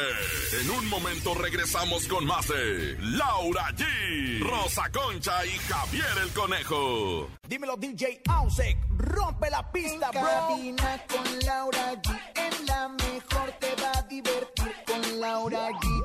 [0.61, 7.28] En un momento regresamos con más de Laura G, Rosa Concha y Javier el Conejo.
[7.48, 13.74] Dímelo DJ Ausek, rompe la pista, en Cabina con Laura G, en la mejor te
[13.83, 16.01] va a divertir con Laura G.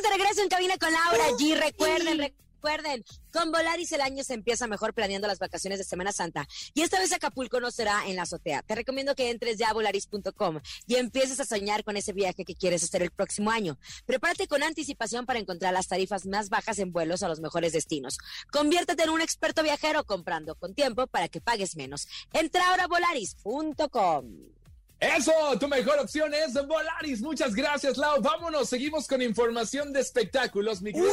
[0.00, 1.60] Estamos de regreso en cabina con Laura G.
[1.60, 6.48] Recuerden, recuerden, con Volaris el año se empieza mejor planeando las vacaciones de Semana Santa.
[6.72, 8.62] Y esta vez Acapulco no será en la azotea.
[8.62, 12.54] Te recomiendo que entres ya a volaris.com y empieces a soñar con ese viaje que
[12.54, 13.78] quieres hacer el próximo año.
[14.06, 18.16] Prepárate con anticipación para encontrar las tarifas más bajas en vuelos a los mejores destinos.
[18.50, 22.08] Conviértete en un experto viajero comprando con tiempo para que pagues menos.
[22.32, 24.59] Entra ahora a volaris.com.
[25.00, 27.22] Eso, tu mejor opción es Volaris.
[27.22, 28.20] Muchas gracias, Lau.
[28.20, 31.10] Vámonos, seguimos con información de espectáculos, mi querido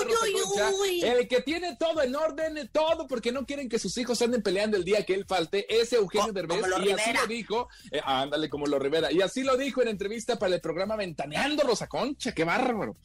[1.03, 4.75] El que tiene todo en orden, todo porque no quieren que sus hijos anden peleando
[4.75, 6.59] el día que él falte, es Eugenio Derbez.
[6.85, 9.09] Y así lo dijo, eh, ándale como lo Rivera.
[9.09, 12.33] Y así lo dijo en entrevista para el programa Ventaneando Rosa Concha.
[12.33, 12.97] Qué bárbaro.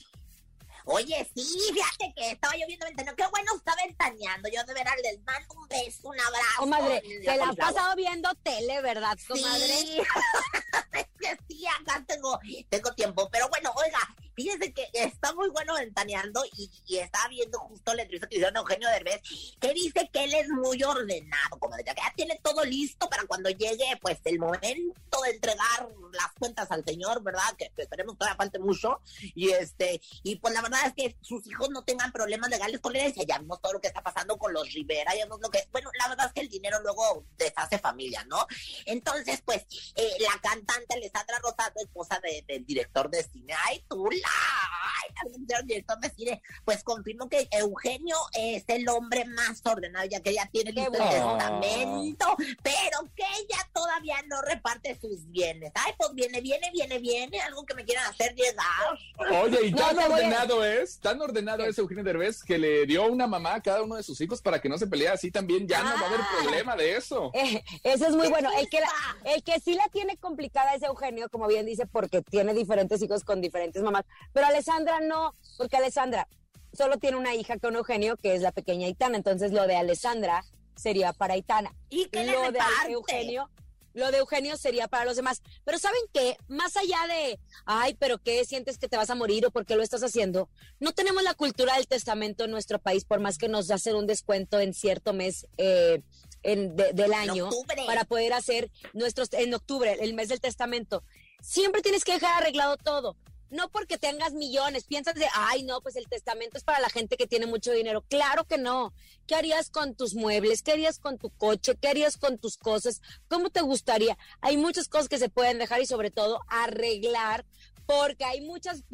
[0.84, 3.22] Oye, sí, fíjate que estaba lloviendo ventaneando.
[3.22, 4.48] Qué bueno está ventaneando.
[4.48, 6.58] Yo de veras les mando un beso, un abrazo.
[6.58, 9.66] Comadre, se la ha pasado viendo tele, ¿verdad, comadre?
[9.66, 10.02] Sí,
[11.48, 13.28] sí acá tengo, tengo tiempo.
[13.30, 14.00] Pero bueno, oiga,
[14.42, 18.56] fíjese que está muy bueno ventaneando y, y estaba viendo justo la entrevista que hicieron
[18.56, 19.20] a Eugenio Derbez,
[19.60, 23.50] que dice que él es muy ordenado, comadre, que ya tiene todo listo para cuando
[23.50, 27.54] llegue, pues, el momento de entregar las cuentas al señor, ¿verdad?
[27.56, 29.00] Que esperemos que todavía falte mucho.
[29.34, 32.92] Y este, y pues la verdad es que sus hijos no tengan problemas legales con
[32.92, 33.24] la herencia.
[33.26, 35.90] Ya vimos todo lo que está pasando con los Rivera, ya vimos lo que, bueno,
[35.98, 38.46] la verdad es que él dinero luego deshace familia, ¿no?
[38.86, 44.08] Entonces, pues, eh, la cantante Alessandra Rosado, esposa de- del director de cine, ay, tú
[44.10, 49.60] la, ay, también del director de cine, pues confirmó que Eugenio es el hombre más
[49.64, 55.26] ordenado, ya que ella tiene listo el testamento, pero que ella todavía no reparte sus
[55.30, 55.72] bienes.
[55.74, 59.42] Ay, pues viene, viene, viene, viene, algo que me quieran hacer llegar.
[59.42, 63.54] Oye, y tan ordenado es, tan ordenado es Eugenio Derbez que le dio una mamá
[63.54, 65.90] a cada uno de sus hijos para que no se pelee así también, ya no
[65.94, 66.28] va a haber Ah.
[66.42, 67.30] problema de eso.
[67.34, 68.48] Eh, eso es muy bueno.
[68.58, 72.22] El que, la- el que sí la tiene complicada es Eugenio, como bien dice, porque
[72.22, 74.04] tiene diferentes hijos con diferentes mamás.
[74.32, 76.28] Pero Alessandra no, porque Alessandra
[76.72, 79.16] solo tiene una hija con Eugenio, que es la pequeña Itana.
[79.16, 80.44] Entonces lo de Alessandra
[80.76, 81.74] sería para Itana.
[81.90, 82.58] ¿Y que lo de?
[82.92, 83.50] Eugenio,
[83.94, 85.42] lo de Eugenio sería para los demás.
[85.64, 86.38] Pero ¿saben qué?
[86.48, 89.76] Más allá de, ay, pero ¿qué sientes que te vas a morir o por qué
[89.76, 90.48] lo estás haciendo?
[90.80, 94.06] No tenemos la cultura del testamento en nuestro país, por más que nos hacen un
[94.06, 96.02] descuento en cierto mes eh,
[96.42, 97.50] en- de- del año
[97.86, 101.04] para poder hacer nuestros, en octubre, el mes del testamento.
[101.42, 103.16] Siempre tienes que dejar arreglado todo.
[103.52, 107.18] No porque tengas millones, piensas de, ay, no, pues el testamento es para la gente
[107.18, 108.02] que tiene mucho dinero.
[108.08, 108.94] Claro que no.
[109.26, 110.62] ¿Qué harías con tus muebles?
[110.62, 111.76] ¿Qué harías con tu coche?
[111.78, 113.02] ¿Qué harías con tus cosas?
[113.28, 114.16] ¿Cómo te gustaría?
[114.40, 117.44] Hay muchas cosas que se pueden dejar y sobre todo arreglar
[117.84, 118.84] porque hay muchas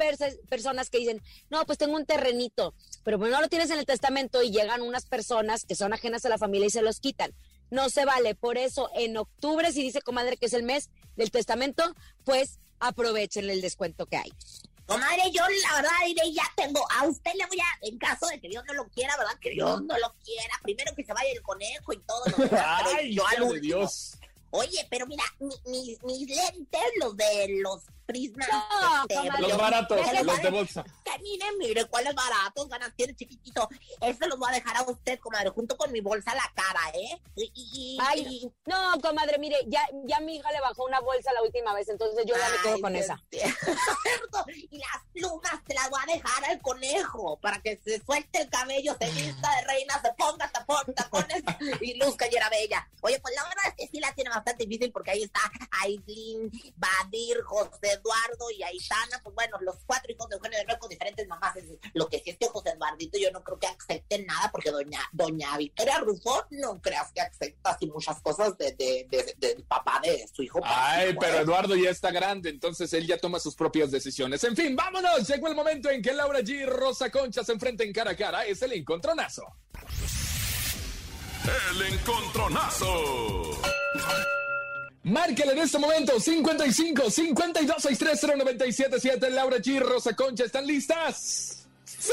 [0.49, 2.73] personas que dicen, no, pues tengo un terrenito,
[3.05, 6.25] pero pues no lo tienes en el testamento y llegan unas personas que son ajenas
[6.25, 7.33] a la familia y se los quitan.
[7.71, 8.35] No se vale.
[8.35, 11.83] Por eso, en octubre, si dice comadre que es el mes del testamento,
[12.25, 14.33] pues aprovechen el descuento que hay.
[14.85, 18.39] Comadre, yo la verdad iré, ya tengo, a usted le voy a, en caso de
[18.41, 19.37] que Dios no lo quiera, ¿verdad?
[19.39, 22.83] Que Dios no lo quiera, primero que se vaya el conejo y todo lo demás,
[22.97, 23.61] Ay, yo al último.
[23.61, 24.17] Dios.
[24.49, 28.47] Oye, pero mira, mi- mis, mis lentes, los de los prismas.
[28.51, 29.41] No, este.
[29.41, 30.83] Los baratos, los de bolsa.
[31.05, 33.69] Que mire, mire, cuáles baratos ganas tiene chiquitito.
[34.01, 36.79] Eso los voy a dejar a usted, comadre, junto con mi bolsa a la cara,
[36.95, 37.21] ¿eh?
[37.35, 40.99] Y, y- y- Ay, y- no, comadre, mire, ya, ya mi hija le bajó una
[41.01, 43.21] bolsa la última vez, entonces yo ya me quedo Ay, con esa.
[43.31, 44.45] cierto.
[44.71, 48.49] Y las plumas te las voy a dejar al conejo para que se suelte el
[48.49, 51.43] cabello, se vista de reina, se ponga tapón, tapones
[51.81, 52.89] y luzca y era bella.
[53.01, 55.39] Oye, pues la verdad es que sí la tiene bastante difícil porque ahí está
[55.81, 59.21] Aislin, Badir, José Eduardo y Aitana.
[59.23, 61.53] Pues bueno, los cuatro hijos de Eugenio de con diferentes mamás.
[61.93, 65.01] Lo que sí es que José Eduardito yo no creo que acepte nada porque doña,
[65.11, 69.99] doña Victoria Rufo no creas que acepta así muchas cosas de, de- de- del papá
[70.03, 70.59] de su hijo.
[70.63, 71.39] Ay, pero.
[71.39, 74.43] Eduardo ya está grande, entonces él ya toma sus propias decisiones.
[74.43, 75.27] En fin, vámonos.
[75.27, 78.45] Llegó el momento en que Laura G y Rosa Concha se enfrenten cara a cara.
[78.45, 79.43] Es el encontronazo.
[81.71, 83.03] El encontronazo.
[85.09, 91.65] Márquele en este momento 55 52 630 977 Laura G y Rosa Concha, ¿están listas?
[91.85, 92.11] ¡Sí,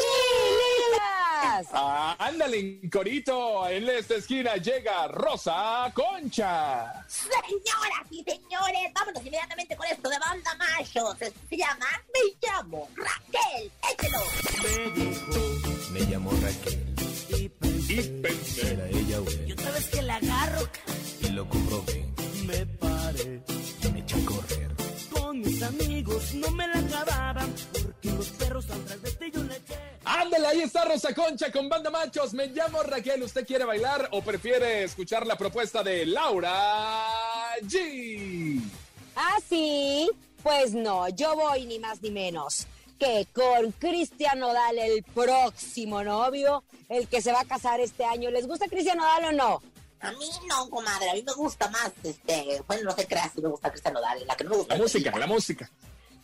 [0.91, 1.67] listas!
[1.73, 3.69] Ah, ándale, corito.
[3.69, 7.05] En esta esquina llega Rosa Concha.
[7.07, 11.17] Señoras y señores, vámonos inmediatamente con esto de banda machos.
[11.49, 13.71] Se llama Me llamo Raquel.
[13.93, 14.19] Échelo.
[14.63, 16.95] Me dijo, me llamó Raquel.
[17.29, 18.73] Y pensé, Y pensé.
[18.73, 19.45] era ella o él.
[19.49, 20.69] Y otra vez que la agarro,
[21.21, 22.07] Y lo comprobé.
[22.47, 22.65] Me
[23.19, 24.71] y me eché a correr.
[25.11, 29.57] con mis amigos no me la acababan, porque los perros atrás de ti yo le
[29.57, 29.79] eché.
[30.05, 32.33] Ándale, ahí está Rosa Concha con Banda Machos.
[32.33, 33.23] Me llamo Raquel.
[33.23, 38.61] ¿Usted quiere bailar o prefiere escuchar la propuesta de Laura G?
[39.17, 40.09] ¿Ah, sí?
[40.43, 42.67] Pues no, yo voy ni más ni menos
[42.99, 48.31] que con Cristian Nodal, el próximo novio, el que se va a casar este año.
[48.31, 49.63] ¿Les gusta Cristian Nodal o no?
[50.01, 51.11] A mí no, comadre.
[51.11, 54.25] A mí me gusta más, este, bueno, no se crea si me gusta Cristiano Dale.
[54.25, 55.71] La que no me gusta La música, la música.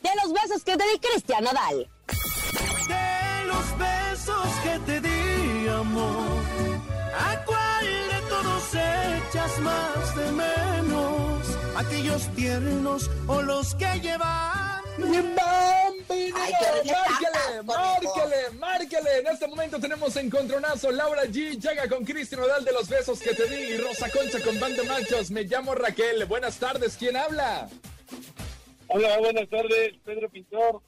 [0.03, 1.89] De los besos que te di Cristian Nodal.
[2.89, 6.43] De los besos que te di, amor,
[7.17, 11.47] ¿a cuál de todos echas más de menos?
[11.77, 14.62] ¿Aquellos tiernos o los que llevan?
[16.83, 19.19] Márquele, márquele, márquele.
[19.19, 20.91] En este momento tenemos encontronazo.
[20.91, 24.41] Laura G llega con Cristian Nodal de los besos que te di y Rosa Concha
[24.43, 25.31] con Banda Machos.
[25.31, 26.25] Me llamo Raquel.
[26.27, 26.97] Buenas tardes.
[26.97, 27.69] ¿Quién habla?
[28.89, 30.83] Hola, buenas tardes, Pedro Pintor.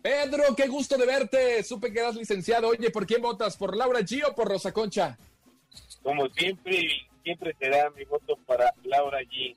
[0.00, 1.62] Pedro, qué gusto de verte.
[1.62, 2.68] Supe que eras licenciado.
[2.68, 3.56] Oye, ¿por quién votas?
[3.56, 5.18] ¿Por Laura G o por Rosa Concha?
[6.02, 6.86] Como siempre,
[7.22, 9.56] siempre será mi voto para Laura G.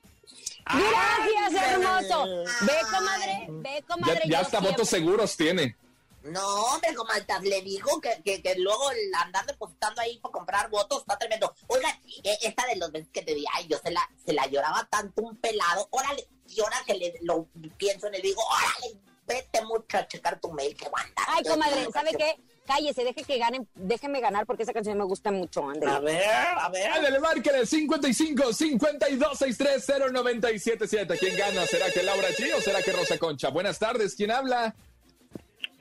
[0.72, 2.26] Gracias, hermoso.
[2.62, 4.20] Ve, comadre, ve, Ya, comadre.
[4.24, 5.76] ya yo hasta siempre- votos seguros tiene.
[6.22, 10.68] No, hombre, comadre, le digo que, que, que luego el andar depositando ahí para comprar
[10.68, 11.54] votos está tremendo.
[11.68, 14.46] Oigan, eh, esta de los veces que te di, ay, yo se la, se la
[14.46, 15.86] lloraba tanto un pelado.
[15.90, 17.46] Órale, y ahora que le, lo
[17.78, 21.22] pienso en él, digo, órale, vete mucho a checar tu mail, que aguanta.
[21.28, 22.36] Ay, comadre, ¿sabe qué?
[22.68, 25.90] Cállese, deje que ganen, déjeme ganar porque esa canción me gusta mucho, André.
[25.90, 26.22] A ver,
[26.56, 26.90] a ver.
[26.92, 31.18] Ándale, márquele 55 52 63 0977.
[31.18, 31.66] ¿Quién gana?
[31.66, 33.48] ¿Será que Laura G o será que Rosa Concha?
[33.48, 34.74] Buenas tardes, ¿quién habla?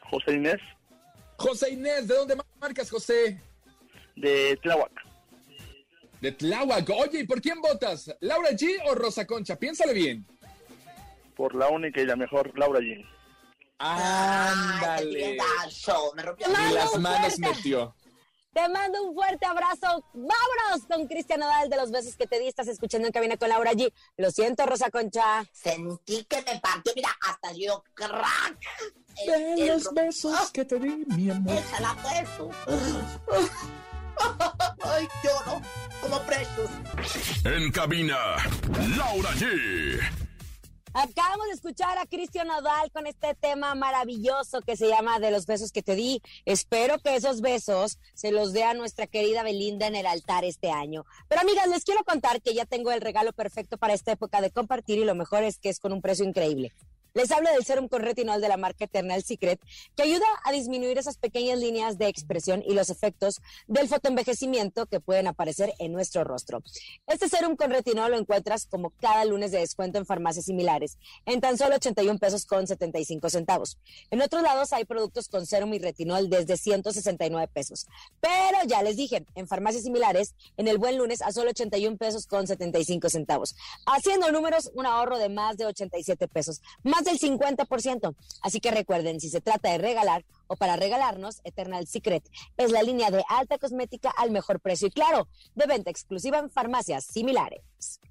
[0.10, 0.62] José Inés
[1.36, 3.39] José Inés, ¿de dónde marcas, José?
[4.17, 4.91] de Tláhuac.
[6.21, 6.89] De Tláhuac.
[6.89, 8.13] Oye, ¿y por quién votas?
[8.21, 9.58] ¿Laura G o Rosa Concha?
[9.58, 10.26] Piénsale bien.
[11.36, 13.06] Por la única y la mejor Laura G.
[13.79, 15.37] Ándale.
[15.37, 17.41] gacho, me rompió Y Mano las manos fuerte.
[17.41, 17.95] metió.
[18.53, 20.03] Te mando un fuerte abrazo.
[20.13, 22.47] Vámonos con Cristian Nodal de los besos que te di.
[22.47, 23.93] Estás escuchando en cabina con Laura G.
[24.17, 25.45] Lo siento, Rosa Concha.
[25.51, 28.57] Sentí que me partió, mira, hasta yo crack.
[29.27, 31.55] El- De el- los besos que te di, mi amor.
[31.55, 32.49] Échala pues tú.
[34.83, 35.61] Ay, lloro
[36.01, 37.45] como Precious.
[37.45, 38.17] En cabina,
[38.97, 39.99] Laura G.
[40.99, 45.45] Acabamos de escuchar a Cristian Nodal con este tema maravilloso que se llama De los
[45.45, 46.23] besos que te di.
[46.43, 50.71] Espero que esos besos se los dé a nuestra querida Belinda en el altar este
[50.71, 51.05] año.
[51.27, 54.49] Pero amigas, les quiero contar que ya tengo el regalo perfecto para esta época de
[54.49, 56.73] compartir y lo mejor es que es con un precio increíble.
[57.17, 59.60] Les hablo del serum con retinol de la marca Eternal Secret,
[59.95, 64.99] que ayuda a disminuir esas pequeñas líneas de expresión y los efectos del fotoenvejecimiento que
[64.99, 66.62] pueden aparecer en nuestro rostro.
[67.08, 71.41] Este serum con retinol lo encuentras como cada lunes de descuento en farmacias similares, en
[71.41, 73.80] tan solo 81 pesos con 75 centavos.
[74.12, 77.88] En otros lados hay productos con serum y retinol desde 169 pesos.
[78.21, 82.27] Pero ya les dije, en farmacias similares, en el buen lunes a solo 81 pesos
[82.27, 83.56] con 75 centavos.
[83.88, 88.15] Haciendo números, un ahorro de más de 87 pesos, más del 50%.
[88.41, 92.23] Así que recuerden, si se trata de regalar o para regalarnos, Eternal Secret
[92.57, 96.49] es la línea de alta cosmética al mejor precio y claro, de venta exclusiva en
[96.49, 97.62] farmacias similares.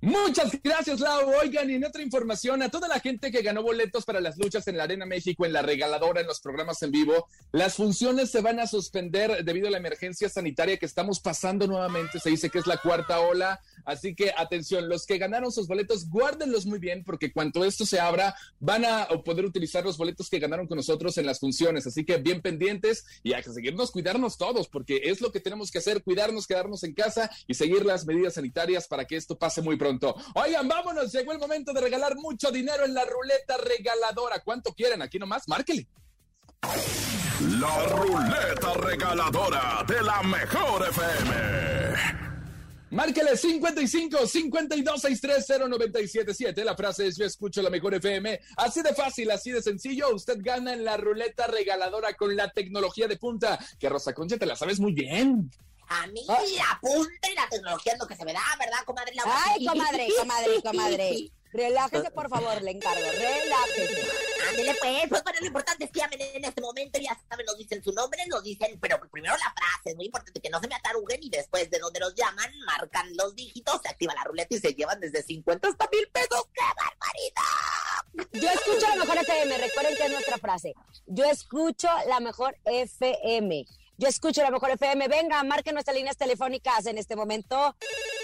[0.01, 1.33] Muchas gracias, Lau.
[1.43, 4.69] Oigan, y en otra información, a toda la gente que ganó boletos para las luchas
[4.69, 8.41] en la Arena México, en la regaladora, en los programas en vivo, las funciones se
[8.41, 12.21] van a suspender debido a la emergencia sanitaria que estamos pasando nuevamente.
[12.21, 13.61] Se dice que es la cuarta ola.
[13.85, 17.99] Así que atención, los que ganaron sus boletos, guárdenlos muy bien, porque cuando esto se
[17.99, 21.87] abra, van a poder utilizar los boletos que ganaron con nosotros en las funciones.
[21.87, 25.79] Así que bien pendientes y a seguirnos, cuidarnos todos, porque es lo que tenemos que
[25.79, 29.77] hacer, cuidarnos, quedarnos en casa y seguir las medidas sanitarias para que esto pase muy
[29.77, 30.17] pronto.
[30.35, 34.41] Oigan, vámonos, llegó el momento de regalar mucho dinero en la ruleta regaladora.
[34.41, 35.03] ¿Cuánto quieren?
[35.03, 35.87] Aquí nomás, márquele.
[37.61, 42.26] La ruleta regaladora de la mejor FM.
[42.91, 46.65] Márquele 55 52 630 977.
[46.65, 48.41] La frase es: Yo escucho la mejor FM.
[48.57, 50.15] Así de fácil, así de sencillo.
[50.15, 53.59] Usted gana en la ruleta regaladora con la tecnología de punta.
[53.79, 55.51] Que Rosa Concha te la sabes muy bien.
[55.89, 59.15] A mí la punta y la tecnología es lo que se me da, ¿verdad, comadre?
[59.15, 59.35] Laura?
[59.47, 61.31] Ay, comadre, comadre, comadre.
[61.57, 63.01] Relájese, por favor, le encargo.
[63.01, 64.03] Relájese.
[64.49, 67.57] Ándele pues, pues bueno, lo importante es que llamen en este momento, ya saben, nos
[67.57, 70.69] dicen su nombre, nos dicen, pero primero la frase, es muy importante que no se
[70.69, 74.55] me ataruguen y después de donde nos llaman, marcan los dígitos, se activa la ruleta
[74.55, 76.47] y se llevan desde 50 hasta mil pesos.
[76.53, 77.67] ¡Qué barbaridad!
[78.33, 79.59] Yo escucho la mejor FM.
[79.59, 80.75] Recuerden que es nuestra frase.
[81.07, 83.67] Yo escucho la mejor FM.
[83.99, 85.09] Yo escucho la mejor FM.
[85.09, 87.75] Venga, marquen nuestras líneas telefónicas en este momento.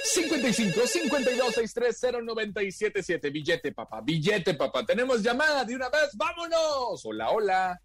[0.05, 3.31] 55 52 630 977.
[3.31, 4.85] Billete, papá, billete, papá.
[4.85, 6.11] Tenemos llamada de una vez.
[6.15, 7.05] ¡Vámonos!
[7.07, 7.81] Hola, hola.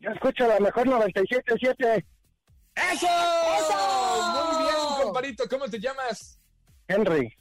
[0.00, 2.04] Yo escucho la mejor 97.7.
[2.74, 3.06] ¡Eso!
[3.06, 4.32] ¡Eso!
[4.54, 5.48] Muy bien, comparito.
[5.48, 6.40] ¿Cómo te llamas?
[6.86, 7.34] Henry.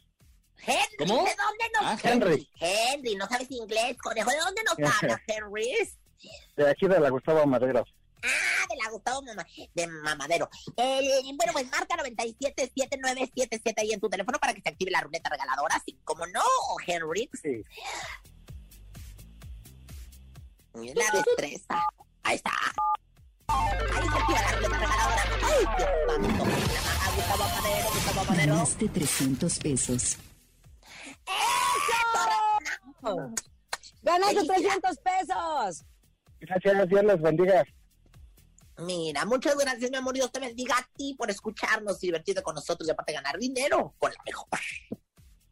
[0.59, 1.23] Henry, ¿Cómo?
[1.23, 2.49] ¿de dónde nos Ah, Henry.
[2.59, 5.69] Henry, no sabes inglés, conejo, ¿de dónde nos hablas, Henry?
[6.57, 7.85] De aquí de la Gustavo Madero.
[8.23, 10.49] Ah, de la Gustavo Mama- de Mamadero.
[10.75, 15.29] Eh, bueno, pues marca 977977 ahí en tu teléfono para que se active la ruleta
[15.29, 16.41] regaladora, así como no,
[16.85, 17.29] Henry.
[17.41, 17.63] Sí.
[20.73, 21.79] La destreza.
[22.23, 22.51] Ahí está.
[23.47, 25.23] Ahí se activa la ruleta regaladora.
[25.43, 25.89] Ay, Dios.
[26.07, 26.43] La marca
[27.15, 28.53] Gustavo Madero, Gustavo Madero.
[28.53, 30.17] Ganaste 300 pesos.
[34.03, 34.81] ¡Ganaste Felicidades.
[34.81, 35.85] 300 pesos!
[36.39, 37.63] Gracias, Dios les bendiga.
[38.79, 40.13] Mira, muchas gracias, mi amor.
[40.13, 43.95] Dios te bendiga a ti por escucharnos y divertirte con nosotros y aparte ganar dinero
[43.97, 44.47] con la mejor.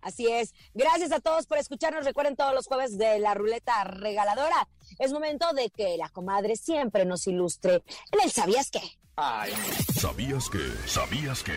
[0.01, 0.53] Así es.
[0.75, 2.05] Gracias a todos por escucharnos.
[2.05, 4.67] Recuerden todos los jueves de la ruleta regaladora.
[4.99, 8.81] Es momento de que la comadre siempre nos ilustre en el ¿Sabías qué?
[9.15, 9.51] Ay,
[9.99, 10.59] ¿Sabías que?
[10.87, 11.53] ¿Sabías que?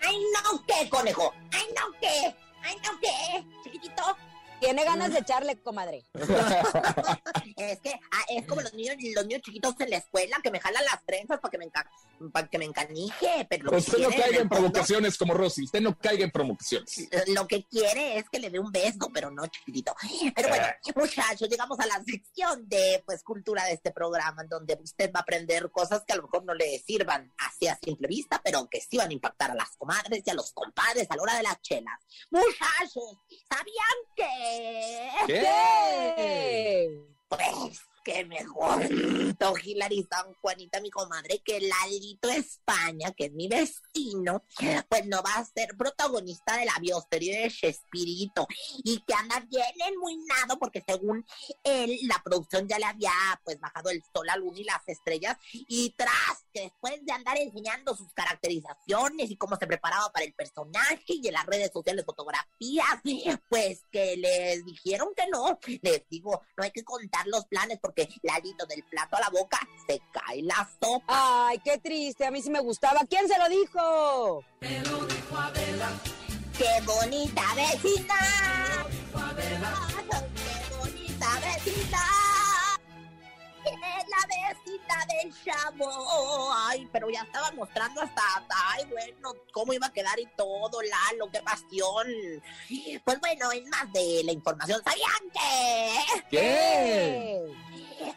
[0.00, 1.32] ¡Ay, no qué, conejo!
[1.52, 2.34] ¡Ay, no qué!
[2.62, 3.71] ¡Ay, no qué!
[4.62, 6.04] Tiene ganas de echarle, comadre.
[7.56, 10.60] Es que ah, es como los niños, los niños chiquitos en la escuela que me
[10.60, 11.88] jalan las trenzas para que me, enca-
[12.32, 13.46] para que me encanije.
[13.50, 15.64] Pero lo que Usted no caiga en provocaciones como Rosy.
[15.64, 17.08] Usted no caiga en provocaciones.
[17.28, 19.94] Lo que quiere es que le dé un beso, pero no chiquitito.
[20.34, 24.78] Pero bueno, muchachos, llegamos a la sección de pues cultura de este programa, en donde
[24.82, 28.06] usted va a aprender cosas que a lo mejor no le sirvan así a simple
[28.08, 31.16] vista, pero que sí van a impactar a las comadres y a los compadres a
[31.16, 31.98] la hora de las chelas.
[32.30, 33.16] Muchachos,
[33.48, 34.51] ¿sabían que?
[35.26, 36.88] ¿Qué?
[37.28, 38.82] Pues que mejor,
[39.64, 44.44] Hilary San Juanita, mi comadre, que Lalito España, que es mi vecino,
[44.88, 48.46] pues no va a ser protagonista de la bioserie de Chespirito.
[48.84, 51.24] Y que anda bien enmuinado porque según
[51.62, 53.12] él, la producción ya le había
[53.44, 55.36] pues bajado el sol, la luna y las estrellas.
[55.52, 60.34] Y tras que después de andar enseñando sus caracterizaciones y cómo se preparaba para el
[60.34, 62.86] personaje y en las redes sociales fotografías,
[63.48, 67.91] pues que les dijeron que no, les digo, no hay que contar los planes porque
[68.22, 71.48] Lalito del plato a la boca se cae la sopa.
[71.48, 72.26] Ay, qué triste.
[72.26, 73.00] A mí sí me gustaba.
[73.08, 74.44] ¿Quién se lo dijo?
[76.56, 78.14] ¡Qué bonita vecina!
[80.36, 81.98] ¡Qué bonita vecina!
[83.64, 86.52] Es la vecina del chavo.
[86.52, 88.22] Ay, pero ya estaban mostrando hasta,
[88.72, 92.06] ay, bueno, cómo iba a quedar y todo, Lalo, qué pasión.
[93.04, 94.82] Pues bueno, es más de la información.
[94.84, 96.28] ¿Sabían que?
[96.30, 97.40] ¿Qué?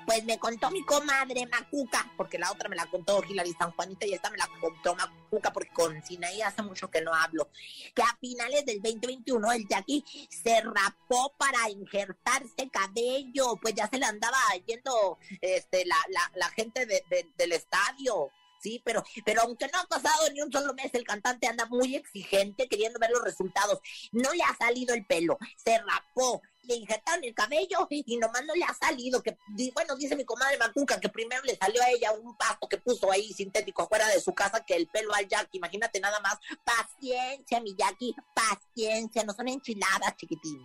[0.05, 4.05] Pues me contó mi comadre Macuca, porque la otra me la contó Hilary San Juanita
[4.05, 7.49] y esta me la contó Macuca porque con Sinaí hace mucho que no hablo.
[7.93, 13.97] Que a finales del 2021 el Jackie se rapó para injertarse cabello, pues ya se
[13.97, 18.29] le andaba yendo este, la, la, la gente de- de- del estadio.
[18.61, 21.95] Sí, pero, pero aunque no ha pasado ni un solo mes, el cantante anda muy
[21.95, 23.79] exigente queriendo ver los resultados.
[24.11, 28.53] No le ha salido el pelo, se rapó, le injertaron el cabello y nomás no
[28.55, 29.21] le ha salido.
[29.21, 29.37] Que,
[29.73, 33.11] bueno, dice mi comadre Macuca que primero le salió a ella un pasto que puso
[33.11, 35.57] ahí sintético afuera de su casa que el pelo al Jackie.
[35.57, 36.37] Imagínate nada más.
[36.63, 40.59] Paciencia, mi Jackie, paciencia, no son enchiladas, chiquitín.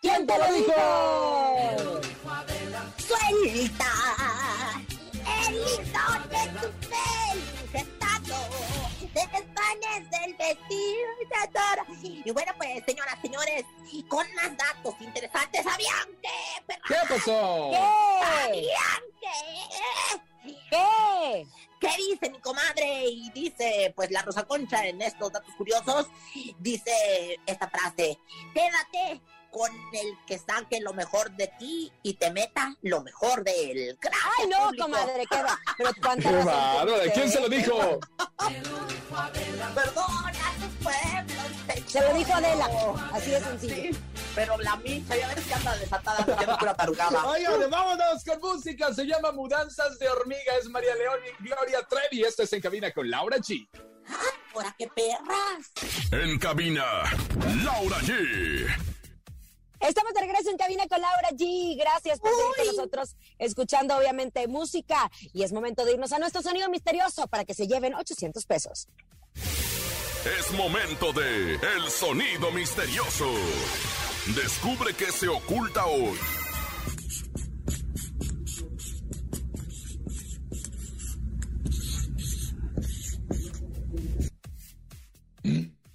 [0.00, 0.72] ¿Quién te lo dijo?
[2.98, 3.92] Suelta
[5.48, 8.36] el hilo de tu pelo injertado,
[9.26, 11.08] te desvanece el vestido.
[12.24, 13.64] Y bueno, pues, señoras, señores,
[14.08, 16.62] con más datos interesantes, ¿sabían que?
[16.66, 16.82] perra?
[16.86, 17.70] ¿Qué pasó?
[17.70, 18.24] ¿Qué?
[18.24, 20.54] ¿Sabían que?
[20.70, 21.46] ¿Qué?
[21.80, 23.06] ¿Qué dice mi comadre?
[23.06, 26.08] Y dice, pues la Rosa Concha en estos datos curiosos,
[26.58, 28.18] dice esta frase,
[28.52, 29.20] quédate
[29.50, 33.98] con el que saque lo mejor de ti y te meta lo mejor de él.
[34.00, 34.84] Gracias, Ay, no, público.
[34.84, 35.58] comadre, qué va.
[35.78, 38.00] Pero cuánta ¡Qué razón ¿Quién se lo dijo?
[39.74, 41.42] Perdona a tu pueblo.
[41.86, 42.68] Se lo dijo Adela.
[43.12, 43.98] Así de sencillo.
[44.34, 47.24] Pero la micha, ya ves que anda desatada, haciendo pura tarugada.
[47.26, 48.92] Oigan, vámonos con música.
[48.94, 50.54] Se llama Mudanzas de Hormiga.
[50.60, 52.24] Es María León y Gloria Trevi.
[52.24, 53.68] Esto es En Cabina con Laura G.
[54.54, 55.70] Ahora qué perras.
[56.10, 56.84] En cabina,
[57.62, 58.66] Laura G.
[59.80, 61.76] Estamos de regreso en cabina con Laura G.
[61.78, 65.10] Gracias por seguir con nosotros, escuchando obviamente música.
[65.32, 68.88] Y es momento de irnos a nuestro sonido misterioso para que se lleven 800 pesos.
[70.24, 73.32] Es momento de El Sonido Misterioso.
[74.34, 76.18] Descubre qué se oculta hoy.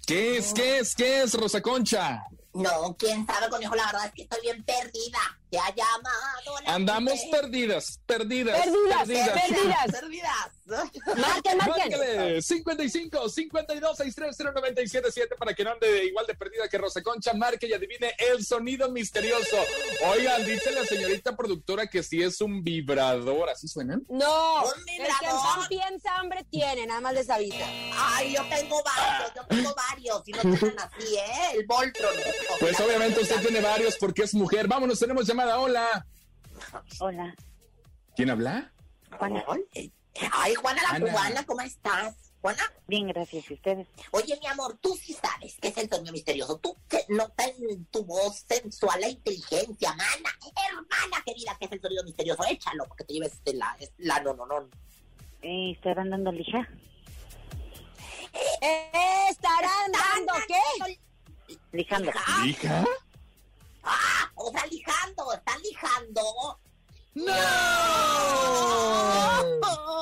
[0.06, 0.52] ¿Qué es?
[0.52, 0.94] ¿Qué es?
[0.94, 2.24] ¿Qué es, Rosa Concha?
[2.54, 5.18] No, quién sabe, conejo, la verdad es que estoy bien perdida.
[5.50, 7.36] Te ha llamado la Andamos gente.
[7.36, 9.30] perdidas, perdidas, Perdidas, perdidas.
[9.40, 9.86] perdidas.
[9.90, 10.50] Perdidas.
[11.16, 11.90] Marquen, marquen.
[11.90, 17.32] Márquele 55 52 630 977 para que no ande igual de perdida que Rosa Concha.
[17.34, 19.56] Marque y adivine el sonido misterioso.
[20.06, 23.48] Oigan, dice la señorita productora que sí es un vibrador.
[23.50, 24.04] ¿Así suenan?
[24.08, 25.58] No, Un que vibrador.
[25.62, 27.64] no piensa hambre tiene, nada más les avisa.
[27.96, 30.22] Ay, yo tengo varios, yo tengo varios.
[30.28, 31.50] Y no tienen así, ¿eh?
[31.58, 32.14] El Voltron.
[32.60, 34.68] Pues obviamente usted tiene varios porque es mujer.
[34.68, 35.58] Vámonos, tenemos llamada.
[35.58, 36.06] Hola.
[37.00, 37.34] Hola,
[38.16, 38.72] ¿Quién habla?
[39.18, 39.44] Juana.
[40.32, 41.10] Ay, Juana la Ana.
[41.10, 42.14] cubana, ¿cómo estás?
[42.40, 43.50] Juana, Bien, gracias.
[43.50, 43.86] ¿Y ustedes?
[44.10, 46.58] oye, mi amor, tú sí sabes qué es el sonido misterioso.
[46.58, 50.38] Tú que notas en tu voz sensual la inteligencia, mana.
[50.68, 52.44] Hermana querida, ¿qué es el sonido misterioso?
[52.44, 54.68] Échalo, porque te lleves la, la no, no, no.
[55.42, 56.68] Eh, ¿Estarán dando lija?
[58.60, 60.98] Eh, ¿Estarán dando qué?
[61.72, 62.10] Lijando.
[62.44, 62.84] ¿Hija?
[63.84, 66.60] Ah, o sea, lijando, están lijando.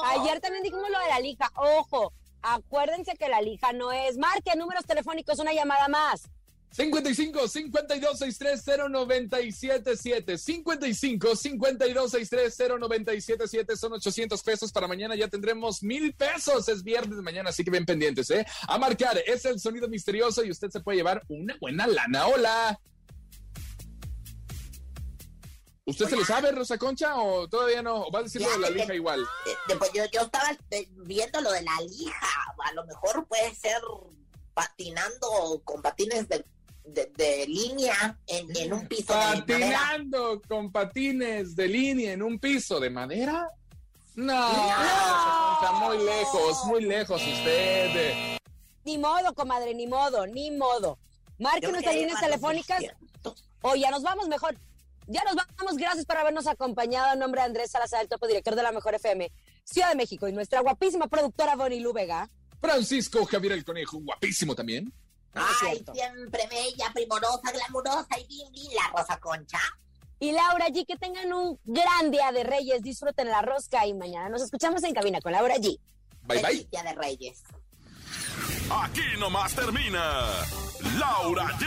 [0.04, 1.50] Ayer también dijimos lo de la lija.
[1.54, 4.16] Ojo, acuérdense que la lija no es.
[4.16, 6.28] Marque números telefónicos, una llamada más.
[6.70, 15.14] 55 52 63 0977 55 52 63 0977 son 800 pesos para mañana.
[15.14, 16.66] Ya tendremos mil pesos.
[16.70, 19.18] Es viernes de mañana así que bien pendientes eh a marcar.
[19.26, 22.26] Es el sonido misterioso y usted se puede llevar una buena lana.
[22.26, 22.80] Hola
[25.84, 28.02] ¿Usted se lo sabe, Rosa Concha, o todavía no?
[28.02, 29.20] ¿O va a decir lo de la lija igual?
[29.46, 32.28] eh, de- pues yo, yo estaba eh, viendo lo de la lija.
[32.64, 33.80] A lo mejor puede ser
[34.54, 36.44] patinando con patines de,
[36.84, 39.40] de, de línea en, en un piso de madera.
[39.40, 43.48] Patinando con patines de línea en un piso de madera.
[44.14, 44.52] No, No.
[44.52, 48.36] Concha, muy lejos, muy lejos usted.
[48.84, 50.98] Ni modo, comadre, ni modo, ni modo.
[51.38, 52.82] Marque Yo me nuestras líneas telefónicas.
[53.62, 54.56] O ya nos vamos mejor.
[55.06, 55.76] Ya nos vamos.
[55.76, 57.12] Gracias por habernos acompañado.
[57.12, 59.30] En nombre de Andrés Salazar, el topo director de la Mejor FM,
[59.64, 62.28] Ciudad de México, y nuestra guapísima productora Bonnie Lu Vega.
[62.60, 64.92] Francisco Javier el Conejo, guapísimo también.
[65.34, 65.94] No Ay, cierto.
[65.94, 69.58] siempre bella, primorosa, glamurosa y bien, bien, la Rosa Concha.
[70.20, 72.82] Y Laura G, que tengan un gran día de Reyes.
[72.82, 75.76] Disfruten la rosca y mañana nos escuchamos en cabina con Laura G.
[76.24, 76.68] Bye bye.
[76.70, 77.42] Día de Reyes.
[78.70, 80.26] Aquí nomás termina
[80.98, 81.66] Laura G,